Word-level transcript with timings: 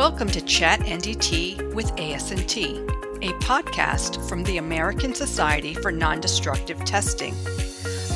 Welcome 0.00 0.28
to 0.28 0.40
Chat 0.40 0.80
NDT 0.80 1.74
with 1.74 1.94
ASNT, 1.96 2.88
a 3.22 3.32
podcast 3.44 4.26
from 4.30 4.42
the 4.44 4.56
American 4.56 5.14
Society 5.14 5.74
for 5.74 5.92
Non-Destructive 5.92 6.82
Testing. 6.86 7.34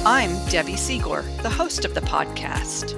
I'm 0.06 0.30
Debbie 0.48 0.76
Siegler, 0.76 1.24
the 1.42 1.50
host 1.50 1.84
of 1.84 1.92
the 1.92 2.00
podcast. 2.00 2.94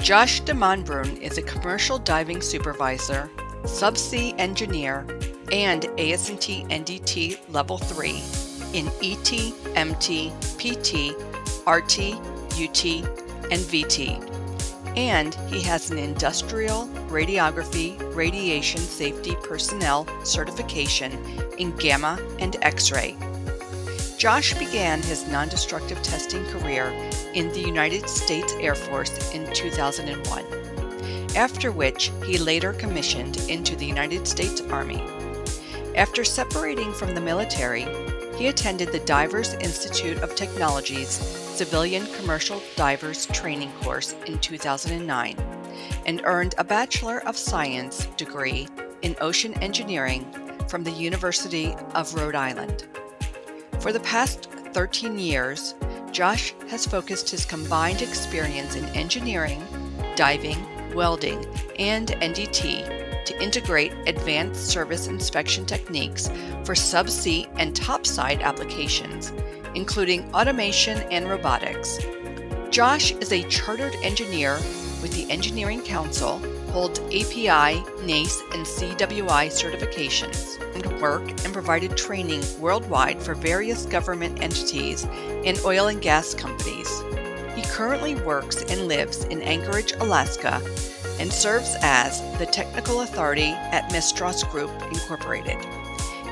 Josh 0.00 0.38
de 0.38 0.52
Monbrun 0.52 1.20
is 1.20 1.38
a 1.38 1.42
commercial 1.42 1.98
diving 1.98 2.40
supervisor, 2.40 3.28
subsea 3.64 4.32
engineer, 4.38 5.00
and 5.50 5.82
ASNT 5.98 6.70
NDT 6.70 7.52
Level 7.52 7.78
3 7.78 8.22
in 8.74 8.86
ET, 9.02 9.32
MT, 9.74 10.32
PT, 10.56 11.16
RT, 11.66 12.31
UT, 12.52 12.84
and 13.50 13.60
VT. 13.60 14.28
And 14.96 15.34
he 15.48 15.60
has 15.62 15.90
an 15.90 15.98
industrial 15.98 16.86
radiography 17.08 17.96
radiation 18.14 18.80
safety 18.80 19.36
personnel 19.42 20.06
certification 20.24 21.12
in 21.58 21.74
gamma 21.76 22.18
and 22.38 22.56
X 22.62 22.92
ray. 22.92 23.16
Josh 24.18 24.54
began 24.54 25.02
his 25.02 25.26
non 25.26 25.48
destructive 25.48 26.00
testing 26.02 26.44
career 26.46 26.92
in 27.34 27.48
the 27.52 27.60
United 27.60 28.08
States 28.08 28.54
Air 28.60 28.74
Force 28.74 29.32
in 29.34 29.52
2001, 29.52 30.44
after 31.34 31.72
which 31.72 32.12
he 32.24 32.38
later 32.38 32.72
commissioned 32.72 33.38
into 33.48 33.74
the 33.74 33.86
United 33.86 34.28
States 34.28 34.60
Army. 34.60 35.02
After 35.96 36.22
separating 36.22 36.92
from 36.92 37.14
the 37.14 37.20
military, 37.20 37.86
he 38.36 38.46
attended 38.46 38.92
the 38.92 39.00
Divers 39.00 39.54
Institute 39.54 40.18
of 40.18 40.34
Technology's 40.34 41.41
Civilian 41.52 42.06
Commercial 42.14 42.62
Divers 42.76 43.26
Training 43.26 43.70
course 43.82 44.14
in 44.26 44.38
2009 44.38 45.36
and 46.06 46.22
earned 46.24 46.54
a 46.56 46.64
Bachelor 46.64 47.22
of 47.26 47.36
Science 47.36 48.06
degree 48.16 48.66
in 49.02 49.14
Ocean 49.20 49.52
Engineering 49.62 50.26
from 50.66 50.82
the 50.82 50.90
University 50.90 51.74
of 51.94 52.14
Rhode 52.14 52.34
Island. 52.34 52.88
For 53.80 53.92
the 53.92 54.00
past 54.00 54.48
13 54.72 55.18
years, 55.18 55.74
Josh 56.10 56.54
has 56.68 56.86
focused 56.86 57.28
his 57.28 57.44
combined 57.44 58.00
experience 58.00 58.74
in 58.74 58.86
engineering, 58.96 59.62
diving, 60.16 60.58
welding, 60.94 61.44
and 61.78 62.08
NDT 62.08 63.24
to 63.26 63.42
integrate 63.42 63.92
advanced 64.06 64.68
service 64.68 65.06
inspection 65.06 65.66
techniques 65.66 66.28
for 66.64 66.74
subsea 66.74 67.46
and 67.56 67.76
topside 67.76 68.40
applications, 68.40 69.32
including 69.74 70.32
automation 70.34 70.98
and 71.10 71.28
robotics. 71.28 71.98
Josh 72.70 73.12
is 73.12 73.32
a 73.32 73.42
chartered 73.48 73.94
engineer 74.02 74.54
with 75.02 75.12
the 75.12 75.30
Engineering 75.30 75.82
Council, 75.82 76.38
holds 76.70 77.00
API, 77.00 77.82
NACE, 78.04 78.40
and 78.54 78.64
CWI 78.64 79.48
certifications, 79.48 80.58
and 80.74 81.00
worked 81.02 81.44
and 81.44 81.52
provided 81.52 81.96
training 81.96 82.42
worldwide 82.58 83.20
for 83.20 83.34
various 83.34 83.84
government 83.84 84.42
entities 84.42 85.04
and 85.44 85.58
oil 85.64 85.88
and 85.88 86.00
gas 86.00 86.32
companies. 86.32 86.88
He 87.54 87.62
currently 87.62 88.14
works 88.14 88.62
and 88.62 88.88
lives 88.88 89.24
in 89.24 89.42
Anchorage, 89.42 89.92
Alaska, 90.00 90.62
and 91.20 91.30
serves 91.30 91.76
as 91.82 92.20
the 92.38 92.46
technical 92.46 93.02
authority 93.02 93.50
at 93.50 93.92
Mistras 93.92 94.48
Group 94.50 94.70
Incorporated 94.90 95.58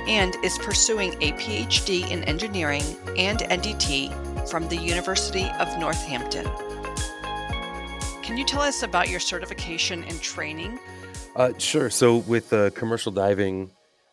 and 0.08 0.36
is 0.42 0.58
pursuing 0.58 1.14
a 1.20 1.32
PhD 1.32 2.10
in 2.10 2.24
engineering 2.24 2.84
and 3.16 3.40
NDT 3.40 4.48
from 4.48 4.68
the 4.68 4.76
University 4.76 5.48
of 5.58 5.78
Northampton. 5.78 6.46
Can 8.22 8.36
you 8.36 8.44
tell 8.44 8.62
us 8.62 8.82
about 8.82 9.08
your 9.08 9.20
certification 9.20 10.04
and 10.04 10.20
training? 10.20 10.78
Uh, 11.36 11.52
sure. 11.58 11.90
So, 11.90 12.18
with 12.18 12.52
uh, 12.52 12.70
commercial 12.70 13.12
diving, 13.12 13.70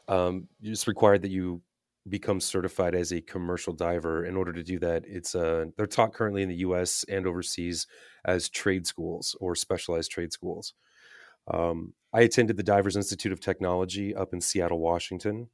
um, 0.07 0.47
it's 0.61 0.87
required 0.87 1.21
that 1.23 1.31
you 1.31 1.61
become 2.09 2.39
certified 2.39 2.95
as 2.95 3.11
a 3.11 3.21
commercial 3.21 3.73
diver. 3.73 4.25
In 4.25 4.35
order 4.35 4.53
to 4.53 4.63
do 4.63 4.79
that, 4.79 5.03
it's 5.05 5.35
uh, 5.35 5.65
they're 5.75 5.87
taught 5.87 6.13
currently 6.13 6.41
in 6.41 6.49
the 6.49 6.55
U.S. 6.57 7.05
and 7.09 7.27
overseas 7.27 7.87
as 8.25 8.49
trade 8.49 8.87
schools 8.87 9.35
or 9.39 9.55
specialized 9.55 10.11
trade 10.11 10.31
schools. 10.31 10.73
Um, 11.51 11.93
I 12.13 12.21
attended 12.21 12.57
the 12.57 12.63
Divers 12.63 12.95
Institute 12.95 13.31
of 13.31 13.39
Technology 13.39 14.15
up 14.15 14.33
in 14.33 14.41
Seattle, 14.41 14.79
Washington. 14.79 15.49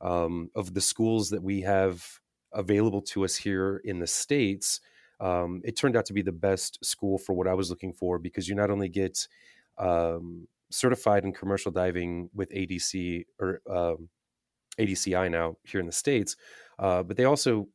Um, 0.00 0.50
of 0.54 0.74
the 0.74 0.80
schools 0.80 1.30
that 1.30 1.42
we 1.42 1.62
have 1.62 2.06
available 2.52 3.02
to 3.02 3.24
us 3.24 3.36
here 3.36 3.80
in 3.84 3.98
the 3.98 4.06
States, 4.06 4.80
um, 5.20 5.60
it 5.64 5.76
turned 5.76 5.96
out 5.96 6.06
to 6.06 6.12
be 6.12 6.22
the 6.22 6.32
best 6.32 6.84
school 6.84 7.18
for 7.18 7.32
what 7.32 7.48
I 7.48 7.54
was 7.54 7.70
looking 7.70 7.92
for 7.92 8.18
because 8.18 8.48
you 8.48 8.54
not 8.54 8.70
only 8.70 8.88
get 8.88 9.26
um, 9.76 10.46
certified 10.70 11.24
in 11.24 11.32
commercial 11.32 11.72
diving 11.72 12.30
with 12.34 12.50
ADC 12.50 13.24
or 13.40 13.60
um, 13.68 14.08
ADCI 14.78 15.30
now 15.30 15.56
here 15.64 15.80
in 15.80 15.86
the 15.86 15.92
States, 15.92 16.36
uh, 16.78 17.02
but 17.02 17.16
they 17.16 17.24
also 17.24 17.68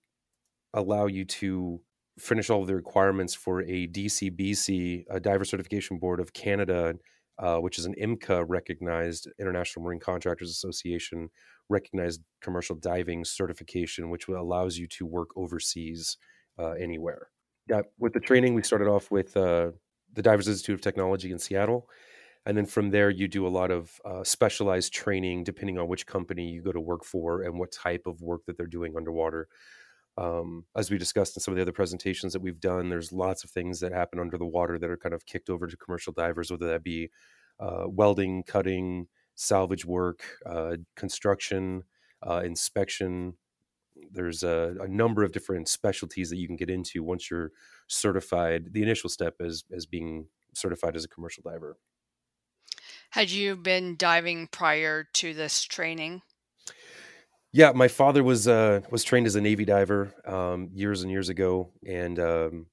allow 0.73 1.07
you 1.07 1.25
to 1.25 1.81
finish 2.17 2.49
all 2.49 2.61
of 2.61 2.67
the 2.67 2.75
requirements 2.75 3.33
for 3.33 3.61
a 3.61 3.87
DCBC, 3.87 5.05
a 5.09 5.19
Diver 5.19 5.45
Certification 5.45 5.97
Board 5.97 6.19
of 6.19 6.33
Canada, 6.33 6.95
uh, 7.39 7.57
which 7.57 7.79
is 7.79 7.85
an 7.85 7.95
IMCA 8.01 8.45
recognized 8.47 9.27
International 9.39 9.83
Marine 9.83 9.99
Contractors 9.99 10.49
Association 10.49 11.29
recognized 11.69 12.21
commercial 12.41 12.75
diving 12.75 13.23
certification, 13.23 14.09
which 14.09 14.27
allows 14.27 14.77
you 14.77 14.87
to 14.87 15.05
work 15.05 15.29
overseas 15.35 16.17
uh, 16.59 16.71
anywhere. 16.71 17.29
Yeah, 17.67 17.81
with 17.97 18.13
the 18.13 18.19
training, 18.19 18.53
we 18.53 18.63
started 18.63 18.87
off 18.87 19.09
with 19.09 19.35
uh, 19.37 19.71
the 20.13 20.21
Divers 20.21 20.47
Institute 20.47 20.75
of 20.75 20.81
Technology 20.81 21.31
in 21.31 21.39
Seattle. 21.39 21.87
And 22.45 22.57
then 22.57 22.65
from 22.65 22.89
there, 22.89 23.09
you 23.09 23.29
do 23.29 23.47
a 23.47 23.49
lot 23.49 23.71
of 23.71 23.99
uh, 24.03 24.23
specialized 24.23 24.93
training 24.93 25.45
depending 25.45 25.77
on 25.77 25.87
which 25.87 26.05
company 26.05 26.49
you 26.49 26.61
go 26.61 26.73
to 26.73 26.79
work 26.79 27.05
for 27.05 27.43
and 27.43 27.57
what 27.57 27.71
type 27.71 28.05
of 28.05 28.21
work 28.21 28.41
that 28.47 28.57
they're 28.57 28.67
doing 28.67 28.95
underwater 28.97 29.47
um, 30.17 30.65
as 30.75 30.91
we 30.91 30.97
discussed 30.97 31.35
in 31.35 31.41
some 31.41 31.53
of 31.53 31.55
the 31.55 31.61
other 31.61 31.71
presentations 31.71 32.33
that 32.33 32.41
we've 32.41 32.59
done, 32.59 32.89
there's 32.89 33.11
lots 33.11 33.43
of 33.43 33.49
things 33.49 33.79
that 33.79 33.91
happen 33.91 34.19
under 34.19 34.37
the 34.37 34.45
water 34.45 34.77
that 34.77 34.89
are 34.89 34.97
kind 34.97 35.15
of 35.15 35.25
kicked 35.25 35.49
over 35.49 35.67
to 35.67 35.77
commercial 35.77 36.13
divers, 36.13 36.51
whether 36.51 36.67
that 36.67 36.83
be 36.83 37.09
uh, 37.59 37.85
welding, 37.87 38.43
cutting, 38.43 39.07
salvage 39.35 39.85
work, 39.85 40.23
uh, 40.45 40.77
construction, 40.95 41.83
uh, 42.27 42.41
inspection. 42.45 43.33
There's 44.11 44.43
a, 44.43 44.75
a, 44.81 44.87
number 44.87 45.23
of 45.23 45.31
different 45.31 45.67
specialties 45.67 46.29
that 46.29 46.37
you 46.37 46.47
can 46.47 46.55
get 46.55 46.69
into 46.69 47.03
once 47.03 47.29
you're 47.29 47.51
certified. 47.87 48.73
The 48.73 48.83
initial 48.83 49.09
step 49.09 49.35
is 49.39 49.63
as 49.75 49.85
being 49.85 50.27
certified 50.53 50.95
as 50.95 51.05
a 51.05 51.07
commercial 51.07 51.43
diver. 51.43 51.77
Had 53.11 53.29
you 53.29 53.55
been 53.55 53.95
diving 53.95 54.47
prior 54.47 55.07
to 55.13 55.33
this 55.33 55.63
training? 55.63 56.21
Yeah, 57.53 57.71
my 57.73 57.87
father 57.87 58.23
was 58.23 58.47
uh, 58.47 58.81
was 58.89 59.03
trained 59.03 59.27
as 59.27 59.35
a 59.35 59.41
Navy 59.41 59.65
diver 59.65 60.13
um, 60.25 60.69
years 60.73 61.03
and 61.03 61.11
years 61.11 61.29
ago, 61.29 61.71
and 61.87 62.19
um, 62.19 62.65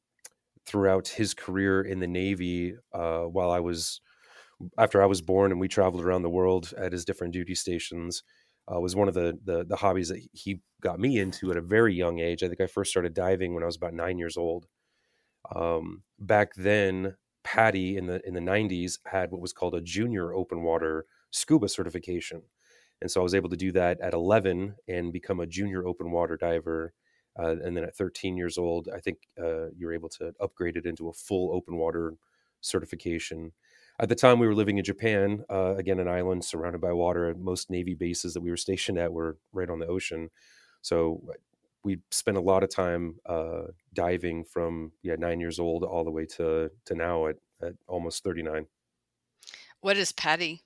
throughout 0.66 1.08
his 1.08 1.34
career 1.34 1.82
in 1.82 2.00
the 2.00 2.08
Navy, 2.08 2.76
uh, 2.94 3.22
while 3.24 3.50
I 3.50 3.60
was 3.60 4.00
after 4.78 5.02
I 5.02 5.06
was 5.06 5.22
born, 5.22 5.52
and 5.52 5.60
we 5.60 5.68
traveled 5.68 6.04
around 6.04 6.22
the 6.22 6.30
world 6.30 6.72
at 6.78 6.92
his 6.92 7.04
different 7.04 7.32
duty 7.34 7.54
stations, 7.54 8.22
uh, 8.72 8.80
was 8.80 8.96
one 8.96 9.08
of 9.08 9.14
the, 9.14 9.38
the 9.44 9.64
the 9.64 9.76
hobbies 9.76 10.08
that 10.10 10.22
he 10.32 10.62
got 10.82 11.00
me 11.00 11.18
into 11.18 11.50
at 11.50 11.58
a 11.58 11.62
very 11.62 11.94
young 11.94 12.20
age. 12.20 12.42
I 12.42 12.48
think 12.48 12.60
I 12.60 12.66
first 12.68 12.90
started 12.90 13.14
diving 13.14 13.54
when 13.54 13.64
I 13.64 13.66
was 13.66 13.76
about 13.76 13.94
nine 13.94 14.18
years 14.18 14.36
old. 14.36 14.66
Um, 15.54 16.02
back 16.18 16.54
then, 16.56 17.16
PADI 17.44 17.96
in 17.96 18.06
the 18.06 18.20
in 18.26 18.34
the 18.34 18.40
'90s 18.40 19.00
had 19.06 19.30
what 19.32 19.40
was 19.40 19.52
called 19.52 19.74
a 19.74 19.80
junior 19.80 20.34
open 20.34 20.62
water 20.62 21.06
scuba 21.30 21.68
certification 21.68 22.42
and 23.00 23.10
so 23.10 23.20
I 23.20 23.22
was 23.22 23.34
able 23.34 23.48
to 23.50 23.56
do 23.56 23.72
that 23.72 24.00
at 24.00 24.14
11 24.14 24.76
and 24.88 25.12
become 25.12 25.40
a 25.40 25.46
junior 25.46 25.86
open 25.86 26.10
water 26.10 26.36
diver. 26.36 26.92
Uh, 27.38 27.56
and 27.62 27.76
then 27.76 27.84
at 27.84 27.96
13 27.96 28.36
years 28.36 28.58
old, 28.58 28.88
I 28.94 29.00
think 29.00 29.18
uh, 29.38 29.70
you're 29.76 29.94
able 29.94 30.08
to 30.10 30.34
upgrade 30.40 30.76
it 30.76 30.86
into 30.86 31.08
a 31.08 31.12
full 31.12 31.54
open 31.54 31.76
water 31.76 32.14
certification. 32.60 33.52
At 33.98 34.08
the 34.08 34.14
time, 34.14 34.38
we 34.38 34.46
were 34.46 34.54
living 34.54 34.78
in 34.78 34.84
Japan, 34.84 35.44
uh, 35.50 35.76
again, 35.76 36.00
an 36.00 36.08
island 36.08 36.44
surrounded 36.44 36.80
by 36.80 36.92
water. 36.92 37.34
Most 37.38 37.70
Navy 37.70 37.94
bases 37.94 38.34
that 38.34 38.40
we 38.40 38.50
were 38.50 38.56
stationed 38.56 38.98
at 38.98 39.12
were 39.12 39.38
right 39.52 39.70
on 39.70 39.78
the 39.78 39.86
ocean. 39.86 40.30
So 40.82 41.22
uh, 41.28 41.34
we 41.82 41.98
spent 42.10 42.36
a 42.36 42.42
lot 42.42 42.62
of 42.62 42.70
time 42.70 43.16
uh, 43.26 43.68
diving 43.94 44.44
from 44.44 44.92
yeah 45.02 45.16
nine 45.16 45.40
years 45.40 45.58
old 45.58 45.84
all 45.84 46.04
the 46.04 46.10
way 46.10 46.26
to 46.26 46.70
to 46.86 46.94
now 46.94 47.26
at, 47.26 47.36
at 47.62 47.74
almost 47.86 48.24
39. 48.24 48.66
What 49.80 49.96
is 49.96 50.12
PADI? 50.12 50.62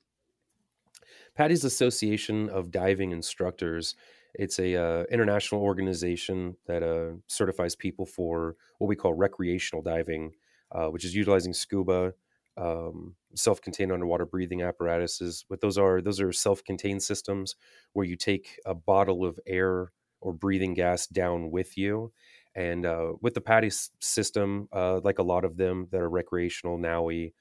PADI's 1.36 1.64
Association 1.64 2.48
of 2.48 2.70
Diving 2.70 3.12
Instructors. 3.12 3.94
It's 4.34 4.58
a 4.58 4.76
uh, 4.76 5.04
international 5.10 5.62
organization 5.62 6.56
that 6.66 6.82
uh, 6.82 7.16
certifies 7.28 7.76
people 7.76 8.06
for 8.06 8.56
what 8.78 8.88
we 8.88 8.96
call 8.96 9.14
recreational 9.14 9.82
diving, 9.82 10.32
uh, 10.72 10.88
which 10.88 11.04
is 11.04 11.14
utilizing 11.14 11.52
scuba, 11.52 12.14
um, 12.56 13.14
self-contained 13.34 13.92
underwater 13.92 14.26
breathing 14.26 14.62
apparatuses. 14.62 15.44
What 15.48 15.60
those 15.60 15.78
are, 15.78 16.00
those 16.00 16.20
are 16.20 16.32
self-contained 16.32 17.02
systems 17.02 17.56
where 17.92 18.06
you 18.06 18.16
take 18.16 18.58
a 18.64 18.74
bottle 18.74 19.24
of 19.24 19.38
air 19.46 19.92
or 20.20 20.32
breathing 20.32 20.74
gas 20.74 21.06
down 21.06 21.50
with 21.50 21.76
you, 21.76 22.12
And 22.54 22.86
uh, 22.86 23.14
with 23.20 23.34
the 23.34 23.40
PADI 23.40 23.70
system, 24.00 24.68
uh, 24.72 25.00
like 25.02 25.18
a 25.18 25.24
lot 25.24 25.44
of 25.44 25.56
them 25.56 25.88
that 25.90 26.00
are 26.00 26.08
recreational, 26.08 26.78
NAUI, 26.78 27.34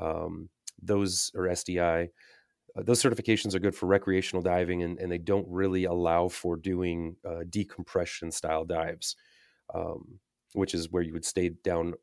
um, 0.00 0.48
those 0.82 1.30
or 1.34 1.48
SDI, 1.48 2.08
uh, 2.76 2.82
those 2.82 3.02
certifications 3.02 3.54
are 3.54 3.60
good 3.60 3.74
for 3.74 3.86
recreational 3.86 4.42
diving 4.42 4.82
and, 4.82 4.98
and 4.98 5.10
they 5.10 5.18
don't 5.18 5.46
really 5.48 5.84
allow 5.84 6.28
for 6.28 6.56
doing 6.56 7.16
uh, 7.24 7.44
decompression 7.48 8.30
style 8.30 8.64
dives 8.64 9.16
um, 9.74 10.18
which 10.54 10.74
is 10.74 10.90
where 10.90 11.02
you 11.02 11.12
would 11.12 11.24
stay 11.24 11.50
down 11.62 11.94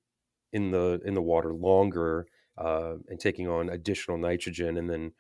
in 0.54 0.72
the 0.72 1.02
in 1.06 1.14
the 1.14 1.22
water 1.22 1.54
longer 1.54 2.28
uh, 2.58 2.96
and 3.08 3.20
taking 3.20 3.48
on 3.48 3.70
additional 3.70 4.18
nitrogen. 4.18 4.78
And 4.78 4.90
then 4.90 5.14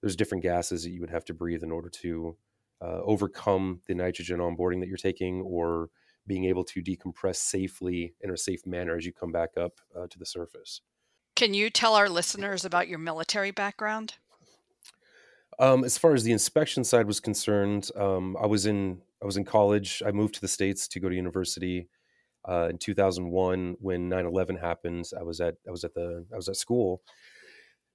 there's 0.00 0.16
different 0.16 0.42
gases 0.42 0.82
that 0.82 0.90
you 0.90 1.00
would 1.00 1.10
have 1.10 1.24
to 1.26 1.34
breathe 1.34 1.62
in 1.62 1.70
order 1.70 1.88
to 1.88 2.36
uh, 2.80 3.00
overcome 3.02 3.80
the 3.86 3.94
nitrogen 3.94 4.38
onboarding 4.38 4.80
that 4.80 4.88
you're 4.88 4.96
taking 4.96 5.42
or 5.42 5.90
being 6.26 6.44
able 6.44 6.64
to 6.64 6.82
decompress 6.82 7.36
safely 7.36 8.14
in 8.20 8.30
a 8.30 8.36
safe 8.36 8.66
manner 8.66 8.96
as 8.96 9.06
you 9.06 9.12
come 9.12 9.32
back 9.32 9.50
up 9.56 9.80
uh, 9.96 10.06
to 10.08 10.18
the 10.18 10.26
surface. 10.26 10.80
Can 11.34 11.54
you 11.54 11.70
tell 11.70 11.94
our 11.94 12.08
listeners 12.08 12.64
about 12.64 12.88
your 12.88 12.98
military 12.98 13.50
background 13.50 14.14
um, 15.58 15.84
as 15.84 15.98
far 15.98 16.14
as 16.14 16.22
the 16.24 16.32
inspection 16.32 16.84
side 16.84 17.06
was 17.06 17.20
concerned, 17.20 17.90
um, 17.96 18.36
I 18.40 18.46
was 18.46 18.66
in 18.66 19.02
I 19.22 19.26
was 19.26 19.36
in 19.36 19.44
college. 19.44 20.02
I 20.06 20.12
moved 20.12 20.34
to 20.34 20.40
the 20.40 20.48
states 20.48 20.86
to 20.88 21.00
go 21.00 21.08
to 21.08 21.14
university 21.14 21.88
uh, 22.48 22.68
in 22.70 22.78
2001 22.78 23.76
when 23.80 24.08
9/11 24.10 24.60
happened. 24.60 25.10
I 25.18 25.22
was 25.22 25.40
at 25.40 25.56
I 25.66 25.70
was 25.70 25.84
at 25.84 25.94
the 25.94 26.26
I 26.32 26.36
was 26.36 26.48
at 26.48 26.56
school, 26.56 27.02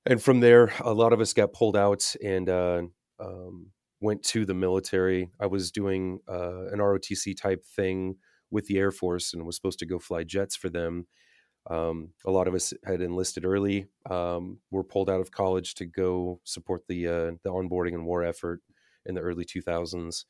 and 0.05 0.21
from 0.21 0.39
there, 0.41 0.73
a 0.81 0.93
lot 0.93 1.13
of 1.13 1.21
us 1.21 1.33
got 1.33 1.53
pulled 1.53 1.77
out 1.77 2.15
and 2.23 2.49
uh, 2.49 2.83
um, 3.19 3.71
went 4.01 4.23
to 4.23 4.45
the 4.45 4.53
military. 4.53 5.29
I 5.39 5.47
was 5.47 5.71
doing 5.71 6.19
uh, 6.27 6.67
an 6.67 6.79
ROTC 6.79 7.39
type 7.39 7.65
thing 7.65 8.15
with 8.51 8.65
the 8.67 8.77
Air 8.77 8.91
Force 8.91 9.33
and 9.33 9.45
was 9.45 9.55
supposed 9.55 9.79
to 9.79 9.85
go 9.85 9.99
fly 9.99 10.23
jets 10.23 10.55
for 10.55 10.69
them. 10.69 11.07
Um, 11.69 12.09
a 12.25 12.31
lot 12.31 12.47
of 12.47 12.53
us 12.53 12.73
had 12.85 13.01
enlisted 13.01 13.45
early. 13.45 13.87
Um, 14.09 14.59
were 14.71 14.83
pulled 14.83 15.09
out 15.09 15.21
of 15.21 15.31
college 15.31 15.75
to 15.75 15.85
go 15.85 16.41
support 16.43 16.83
the 16.87 17.07
uh, 17.07 17.31
the 17.43 17.51
onboarding 17.51 17.93
and 17.93 18.05
war 18.05 18.23
effort 18.23 18.61
in 19.05 19.15
the 19.15 19.21
early 19.21 19.45
2000s. 19.45 20.25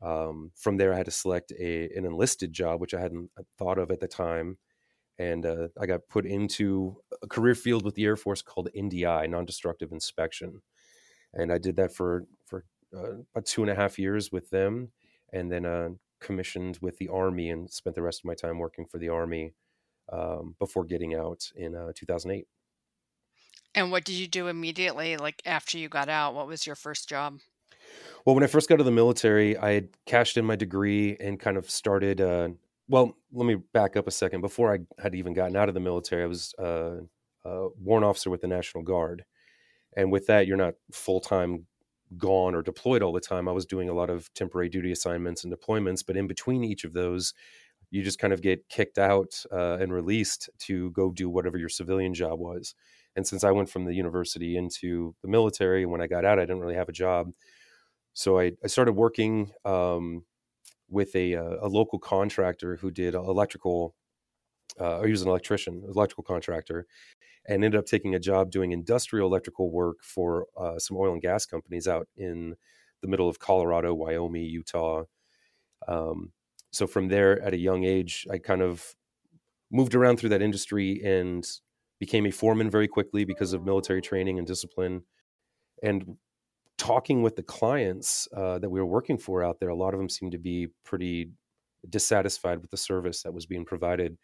Um, 0.00 0.52
from 0.54 0.76
there, 0.76 0.92
I 0.92 0.96
had 0.96 1.06
to 1.06 1.12
select 1.12 1.52
a, 1.52 1.90
an 1.94 2.04
enlisted 2.04 2.52
job, 2.52 2.80
which 2.80 2.94
I 2.94 3.00
hadn't 3.00 3.30
uh, 3.38 3.42
thought 3.58 3.78
of 3.78 3.90
at 3.90 4.00
the 4.00 4.08
time, 4.08 4.58
and 5.18 5.44
uh, 5.44 5.68
I 5.78 5.86
got 5.86 6.08
put 6.08 6.24
into 6.24 6.96
a 7.22 7.26
career 7.26 7.54
field 7.54 7.84
with 7.84 7.94
the 7.94 8.04
Air 8.04 8.16
Force 8.16 8.40
called 8.40 8.68
NDI, 8.76 9.28
non-destructive 9.28 9.92
inspection, 9.92 10.62
and 11.34 11.52
I 11.52 11.58
did 11.58 11.76
that 11.76 11.92
for 11.92 12.24
for 12.46 12.64
uh, 12.96 13.18
about 13.34 13.46
two 13.46 13.62
and 13.62 13.70
a 13.70 13.74
half 13.74 13.98
years 13.98 14.32
with 14.32 14.48
them, 14.50 14.92
and 15.32 15.50
then 15.50 15.66
uh, 15.66 15.90
commissioned 16.20 16.78
with 16.80 16.96
the 16.98 17.08
Army 17.08 17.50
and 17.50 17.70
spent 17.70 17.96
the 17.96 18.02
rest 18.02 18.20
of 18.20 18.24
my 18.24 18.34
time 18.34 18.58
working 18.58 18.86
for 18.86 18.98
the 18.98 19.08
Army 19.08 19.52
um, 20.12 20.54
before 20.58 20.84
getting 20.84 21.14
out 21.14 21.50
in 21.56 21.74
uh, 21.74 21.92
2008. 21.94 22.46
And 23.74 23.90
what 23.90 24.04
did 24.04 24.14
you 24.14 24.26
do 24.26 24.48
immediately, 24.48 25.16
like 25.16 25.42
after 25.44 25.78
you 25.78 25.88
got 25.88 26.08
out? 26.08 26.34
What 26.34 26.46
was 26.46 26.66
your 26.66 26.76
first 26.76 27.08
job? 27.08 27.38
Well, 28.24 28.34
when 28.34 28.44
I 28.44 28.48
first 28.48 28.68
got 28.68 28.76
to 28.76 28.84
the 28.84 28.90
military, 28.90 29.56
I 29.56 29.72
had 29.72 29.88
cashed 30.06 30.36
in 30.36 30.44
my 30.44 30.56
degree 30.56 31.16
and 31.20 31.38
kind 31.38 31.56
of 31.56 31.70
started. 31.70 32.20
Uh, 32.20 32.50
well, 32.88 33.16
let 33.32 33.46
me 33.46 33.56
back 33.72 33.96
up 33.96 34.06
a 34.06 34.10
second. 34.10 34.40
Before 34.40 34.72
I 34.72 34.78
had 35.00 35.14
even 35.14 35.34
gotten 35.34 35.56
out 35.56 35.68
of 35.68 35.74
the 35.74 35.80
military, 35.80 36.22
I 36.22 36.26
was 36.26 36.54
uh, 36.58 36.96
a 37.44 37.68
warrant 37.80 38.04
officer 38.04 38.30
with 38.30 38.40
the 38.40 38.48
National 38.48 38.82
Guard, 38.82 39.24
and 39.96 40.10
with 40.10 40.26
that, 40.26 40.46
you're 40.46 40.56
not 40.56 40.74
full 40.92 41.20
time 41.20 41.66
gone 42.16 42.54
or 42.54 42.62
deployed 42.62 43.02
all 43.02 43.12
the 43.12 43.20
time. 43.20 43.48
I 43.48 43.52
was 43.52 43.66
doing 43.66 43.88
a 43.88 43.94
lot 43.94 44.10
of 44.10 44.32
temporary 44.34 44.68
duty 44.68 44.92
assignments 44.92 45.44
and 45.44 45.52
deployments, 45.52 46.04
but 46.06 46.16
in 46.16 46.26
between 46.26 46.64
each 46.64 46.84
of 46.84 46.94
those, 46.94 47.34
you 47.90 48.02
just 48.02 48.18
kind 48.18 48.32
of 48.32 48.42
get 48.42 48.68
kicked 48.68 48.98
out 48.98 49.42
uh, 49.52 49.78
and 49.80 49.92
released 49.92 50.50
to 50.58 50.90
go 50.90 51.10
do 51.10 51.30
whatever 51.30 51.58
your 51.58 51.68
civilian 51.68 52.14
job 52.14 52.38
was. 52.38 52.74
And 53.16 53.26
since 53.26 53.44
I 53.44 53.50
went 53.50 53.70
from 53.70 53.84
the 53.84 53.94
university 53.94 54.56
into 54.56 55.14
the 55.22 55.28
military, 55.28 55.86
when 55.86 56.00
I 56.00 56.06
got 56.06 56.24
out, 56.24 56.38
I 56.38 56.42
didn't 56.42 56.60
really 56.60 56.74
have 56.74 56.88
a 56.88 56.92
job. 56.92 57.32
So 58.12 58.38
I, 58.38 58.52
I 58.62 58.66
started 58.66 58.92
working 58.92 59.52
um, 59.64 60.24
with 60.88 61.14
a, 61.14 61.36
uh, 61.36 61.56
a, 61.62 61.68
local 61.68 61.98
contractor 61.98 62.76
who 62.76 62.90
did 62.90 63.14
electrical, 63.14 63.94
uh, 64.78 65.02
he 65.02 65.10
was 65.10 65.22
an 65.22 65.28
electrician, 65.28 65.82
electrical 65.88 66.24
contractor, 66.24 66.86
and 67.46 67.64
ended 67.64 67.78
up 67.78 67.86
taking 67.86 68.14
a 68.14 68.20
job 68.20 68.50
doing 68.50 68.72
industrial 68.72 69.28
electrical 69.28 69.70
work 69.70 69.98
for 70.02 70.46
uh, 70.56 70.78
some 70.78 70.96
oil 70.96 71.12
and 71.12 71.22
gas 71.22 71.46
companies 71.46 71.88
out 71.88 72.08
in 72.16 72.54
the 73.02 73.08
middle 73.08 73.28
of 73.28 73.38
Colorado, 73.38 73.94
Wyoming, 73.94 74.44
Utah. 74.44 75.04
Um, 75.86 76.32
so 76.70 76.86
from 76.86 77.08
there 77.08 77.40
at 77.42 77.54
a 77.54 77.58
young 77.58 77.84
age 77.84 78.26
i 78.30 78.38
kind 78.38 78.62
of 78.62 78.94
moved 79.70 79.94
around 79.94 80.18
through 80.18 80.30
that 80.30 80.42
industry 80.42 81.02
and 81.04 81.46
became 81.98 82.26
a 82.26 82.30
foreman 82.30 82.70
very 82.70 82.88
quickly 82.88 83.24
because 83.24 83.52
of 83.52 83.64
military 83.64 84.00
training 84.00 84.38
and 84.38 84.46
discipline. 84.46 85.02
And 85.82 86.16
talking 86.76 87.22
with 87.22 87.36
the 87.36 87.42
clients 87.42 88.28
uh, 88.36 88.58
that 88.60 88.70
we 88.70 88.80
were 88.80 88.86
working 88.86 89.18
for 89.18 89.42
out 89.42 89.58
there 89.58 89.68
a 89.68 89.74
lot 89.74 89.94
of 89.94 89.98
them 89.98 90.08
seemed 90.08 90.32
to 90.32 90.38
be 90.38 90.68
pretty 90.84 91.30
dissatisfied 91.88 92.60
with 92.60 92.70
the 92.70 92.76
service 92.76 93.22
that 93.22 93.34
was 93.34 93.46
being 93.46 93.64
provided. 93.64 94.16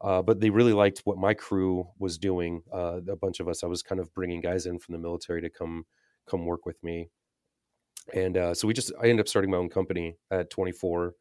Uh, 0.00 0.20
but 0.20 0.40
they 0.40 0.50
really 0.50 0.72
liked 0.72 1.02
what 1.04 1.18
my 1.18 1.32
crew 1.32 1.86
was 1.98 2.18
doing. 2.18 2.62
Uh, 2.72 3.00
a 3.08 3.16
bunch 3.16 3.40
of 3.40 3.48
us 3.48 3.62
i 3.62 3.66
was 3.66 3.82
kind 3.82 4.00
of 4.00 4.12
bringing 4.12 4.40
guys 4.40 4.66
in 4.66 4.78
from 4.78 4.92
the 4.92 4.98
military 4.98 5.40
to 5.40 5.50
come 5.50 5.84
come 6.28 6.44
work 6.44 6.66
with 6.66 6.82
me. 6.82 7.08
And 8.12 8.36
uh, 8.36 8.54
so 8.54 8.66
we 8.66 8.74
just 8.74 8.92
i 9.00 9.04
ended 9.04 9.20
up 9.20 9.28
starting 9.28 9.50
my 9.50 9.56
own 9.56 9.70
company 9.70 10.16
at 10.32 10.50
24 10.50 11.14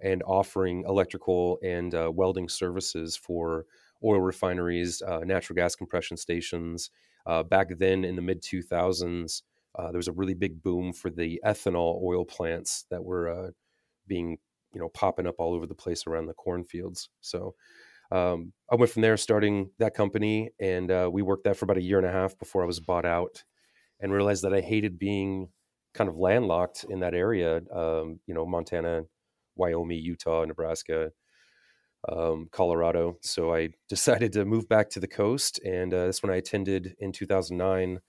and 0.00 0.22
offering 0.24 0.84
electrical 0.86 1.58
and 1.62 1.94
uh, 1.94 2.10
welding 2.12 2.48
services 2.48 3.16
for 3.16 3.64
oil 4.04 4.20
refineries, 4.20 5.02
uh, 5.02 5.20
natural 5.20 5.54
gas 5.54 5.74
compression 5.74 6.16
stations. 6.16 6.90
Uh, 7.26 7.42
back 7.42 7.68
then 7.78 8.04
in 8.04 8.16
the 8.16 8.22
mid 8.22 8.42
2000s, 8.42 9.42
uh, 9.78 9.90
there 9.90 9.98
was 9.98 10.08
a 10.08 10.12
really 10.12 10.34
big 10.34 10.62
boom 10.62 10.92
for 10.92 11.10
the 11.10 11.40
ethanol 11.44 12.02
oil 12.02 12.24
plants 12.24 12.86
that 12.90 13.02
were 13.02 13.28
uh, 13.28 13.50
being, 14.06 14.38
you 14.72 14.80
know, 14.80 14.88
popping 14.90 15.26
up 15.26 15.34
all 15.38 15.54
over 15.54 15.66
the 15.66 15.74
place 15.74 16.06
around 16.06 16.26
the 16.26 16.34
cornfields. 16.34 17.08
So 17.20 17.54
um, 18.10 18.52
I 18.70 18.76
went 18.76 18.90
from 18.90 19.02
there, 19.02 19.16
starting 19.16 19.70
that 19.78 19.94
company, 19.94 20.50
and 20.60 20.90
uh, 20.90 21.10
we 21.12 21.22
worked 21.22 21.44
that 21.44 21.56
for 21.56 21.64
about 21.64 21.78
a 21.78 21.82
year 21.82 21.98
and 21.98 22.06
a 22.06 22.12
half 22.12 22.38
before 22.38 22.62
I 22.62 22.66
was 22.66 22.80
bought 22.80 23.04
out, 23.04 23.42
and 24.00 24.12
realized 24.12 24.44
that 24.44 24.54
I 24.54 24.60
hated 24.60 24.98
being 24.98 25.48
kind 25.94 26.08
of 26.08 26.16
landlocked 26.16 26.84
in 26.88 27.00
that 27.00 27.14
area. 27.14 27.62
Um, 27.74 28.20
you 28.26 28.34
know, 28.34 28.46
Montana 28.46 29.04
Wyoming, 29.56 29.98
Utah, 29.98 30.44
Nebraska, 30.44 31.10
um, 32.08 32.48
Colorado. 32.52 33.18
So 33.22 33.54
I 33.54 33.70
decided 33.88 34.32
to 34.32 34.44
move 34.44 34.68
back 34.68 34.90
to 34.90 35.00
the 35.00 35.08
coast, 35.08 35.60
and 35.64 35.92
uh, 35.92 36.06
that's 36.06 36.22
when 36.22 36.32
I 36.32 36.36
attended 36.36 36.94
in 36.98 37.12
2009 37.12 38.00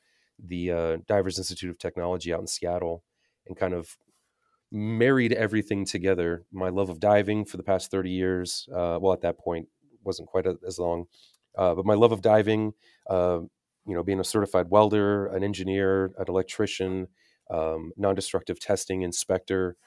the 0.46 0.72
uh, 0.72 0.98
Divers 1.08 1.39
Institute 1.39 1.72
of 1.72 1.80
Technology 1.80 2.32
out 2.32 2.42
in 2.42 2.48
Seattle, 2.48 3.04
and 3.48 3.58
kind 3.58 3.74
of 3.74 3.98
married 4.72 5.34
everything 5.34 5.86
together. 5.86 6.44
My 6.51 6.70
love 6.70 6.89
of 6.89 7.00
diving 7.00 7.46
for 7.46 7.58
the 7.58 7.63
past 7.63 7.89
30 7.89 8.12
years. 8.12 8.68
Uh, 8.72 9.00
well, 9.01 9.13
at 9.13 9.22
that 9.22 9.39
point, 9.39 9.68
wasn't 10.04 10.27
quite 10.27 10.46
as 10.66 10.77
long, 10.77 11.06
uh, 11.58 11.74
but 11.74 11.86
my 11.86 11.96
love 11.96 12.12
of 12.12 12.22
diving. 12.22 12.74
Uh, 13.10 13.39
you 13.88 13.96
know, 13.96 14.04
being 14.04 14.20
a 14.20 14.24
certified 14.24 14.70
welder, 14.70 15.27
an 15.27 15.44
engineer, 15.44 16.12
an 16.18 16.25
electrician, 16.27 17.08
um, 17.50 17.94
non-destructive 17.96 18.60
testing 18.60 19.01
inspector, 19.01 19.77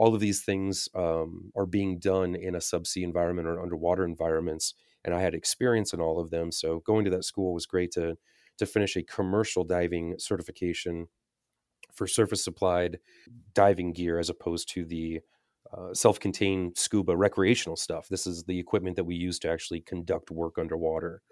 all 0.00 0.14
of 0.14 0.20
these 0.20 0.40
things 0.40 0.88
um, 0.94 1.52
are 1.54 1.66
being 1.66 1.98
done 1.98 2.34
in 2.34 2.54
a 2.54 2.58
subsea 2.58 3.02
environment 3.02 3.46
or 3.46 3.60
underwater 3.60 4.04
environments 4.04 4.74
and 5.04 5.14
i 5.14 5.20
had 5.20 5.34
experience 5.34 5.92
in 5.92 6.00
all 6.00 6.18
of 6.18 6.30
them 6.30 6.50
so 6.50 6.80
going 6.80 7.04
to 7.04 7.10
that 7.10 7.24
school 7.24 7.52
was 7.52 7.66
great 7.66 7.92
to 7.92 8.16
to 8.56 8.64
finish 8.66 8.96
a 8.96 9.02
commercial 9.02 9.62
diving 9.62 10.14
certification 10.18 11.06
for 11.94 12.06
surface 12.06 12.42
supplied 12.42 12.98
diving 13.54 13.92
gear 13.92 14.18
as 14.18 14.30
opposed 14.30 14.68
to 14.70 14.84
the 14.84 15.20
uh, 15.76 15.94
self-contained 15.94 16.76
scuba 16.76 17.16
recreational 17.16 17.76
stuff. 17.76 18.08
This 18.08 18.26
is 18.26 18.44
the 18.44 18.58
equipment 18.58 18.96
that 18.96 19.04
we 19.04 19.14
use 19.14 19.38
to 19.40 19.50
actually 19.50 19.80
conduct 19.80 20.30
work 20.30 20.58
underwater. 20.58 21.22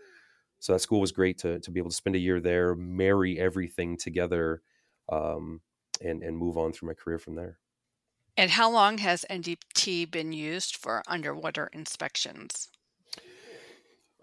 So 0.60 0.72
that 0.72 0.80
school 0.80 1.00
was 1.00 1.12
great 1.12 1.38
to, 1.38 1.58
to 1.60 1.70
be 1.70 1.80
able 1.80 1.90
to 1.90 1.96
spend 1.96 2.16
a 2.16 2.20
year 2.20 2.40
there 2.40 2.75
marry 2.75 3.38
everything 3.38 3.96
together 3.96 4.62
um, 5.08 5.60
and, 6.00 6.22
and 6.22 6.37
move 6.37 6.56
on 6.56 6.72
through 6.72 6.88
my 6.88 6.94
career 6.94 7.18
from 7.18 7.34
there 7.34 7.58
and 8.38 8.52
how 8.52 8.71
long 8.71 8.99
has 8.99 9.26
NDT 9.28 10.11
been 10.11 10.33
used 10.33 10.76
for 10.76 11.02
underwater 11.09 11.68
inspections? 11.73 12.68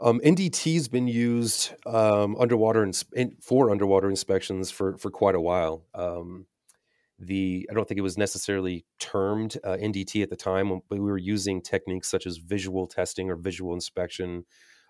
Um, 0.01 0.21
NDT's 0.21 0.87
been 0.87 1.07
used 1.07 1.73
um, 1.85 2.37
underwater 2.39 2.83
ins- 2.83 3.05
in, 3.13 3.35
for 3.41 3.69
underwater 3.69 4.09
inspections 4.09 4.71
for 4.71 4.97
for 4.97 5.11
quite 5.11 5.35
a 5.35 5.41
while. 5.41 5.85
Um, 5.93 6.47
the 7.19 7.67
I 7.69 7.73
don't 7.73 7.87
think 7.87 7.97
it 7.97 8.03
was 8.03 8.17
necessarily 8.17 8.85
termed 8.99 9.57
uh, 9.63 9.77
NDT 9.79 10.23
at 10.23 10.29
the 10.29 10.35
time, 10.35 10.69
but 10.89 10.99
we 10.99 10.99
were 10.99 11.17
using 11.17 11.61
techniques 11.61 12.09
such 12.09 12.25
as 12.25 12.37
visual 12.37 12.87
testing 12.87 13.29
or 13.29 13.35
visual 13.35 13.73
inspection 13.73 14.45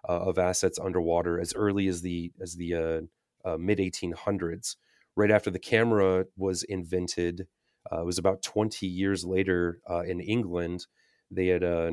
uh, 0.07 0.21
of 0.21 0.37
assets 0.39 0.79
underwater 0.79 1.39
as 1.39 1.53
early 1.55 1.87
as 1.87 2.01
the 2.01 2.31
as 2.41 2.55
the 2.55 2.73
uh, 2.75 3.01
uh 3.47 3.57
mid 3.57 3.79
1800s. 3.79 4.75
Right 5.15 5.31
after 5.31 5.49
the 5.49 5.59
camera 5.59 6.25
was 6.35 6.63
invented, 6.63 7.47
uh, 7.91 8.01
it 8.01 8.05
was 8.05 8.17
about 8.17 8.41
20 8.41 8.87
years 8.87 9.25
later 9.25 9.79
uh, 9.89 10.01
in 10.01 10.19
England. 10.19 10.87
They 11.29 11.47
had 11.47 11.63
uh, 11.63 11.91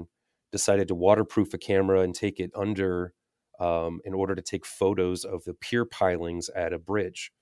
decided 0.50 0.88
to 0.88 0.94
waterproof 0.94 1.54
a 1.54 1.58
camera 1.58 2.00
and 2.00 2.14
take 2.14 2.40
it 2.40 2.50
under 2.54 3.14
um, 3.58 4.00
in 4.04 4.14
order 4.14 4.34
to 4.34 4.42
take 4.42 4.66
photos 4.66 5.24
of 5.24 5.44
the 5.44 5.54
pier 5.54 5.84
pilings 5.84 6.48
at 6.50 6.72
a 6.72 6.78
bridge 6.78 7.32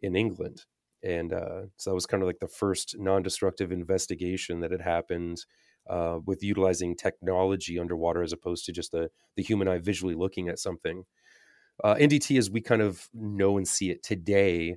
in 0.00 0.16
England. 0.16 0.64
And 1.02 1.32
uh, 1.32 1.62
so 1.76 1.90
that 1.90 1.94
was 1.94 2.06
kind 2.06 2.22
of 2.22 2.26
like 2.26 2.40
the 2.40 2.48
first 2.48 2.96
non 2.98 3.22
destructive 3.22 3.70
investigation 3.70 4.60
that 4.60 4.72
had 4.72 4.80
happened 4.80 5.44
uh, 5.88 6.18
with 6.24 6.42
utilizing 6.42 6.96
technology 6.96 7.78
underwater 7.78 8.22
as 8.22 8.32
opposed 8.32 8.64
to 8.66 8.72
just 8.72 8.92
the, 8.92 9.10
the 9.36 9.42
human 9.42 9.68
eye 9.68 9.78
visually 9.78 10.14
looking 10.14 10.48
at 10.48 10.58
something. 10.58 11.04
Uh, 11.82 11.94
NDT, 11.94 12.36
as 12.38 12.50
we 12.50 12.60
kind 12.60 12.82
of 12.82 13.08
know 13.14 13.56
and 13.56 13.68
see 13.68 13.90
it 13.90 14.02
today, 14.02 14.76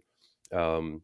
um, 0.54 1.02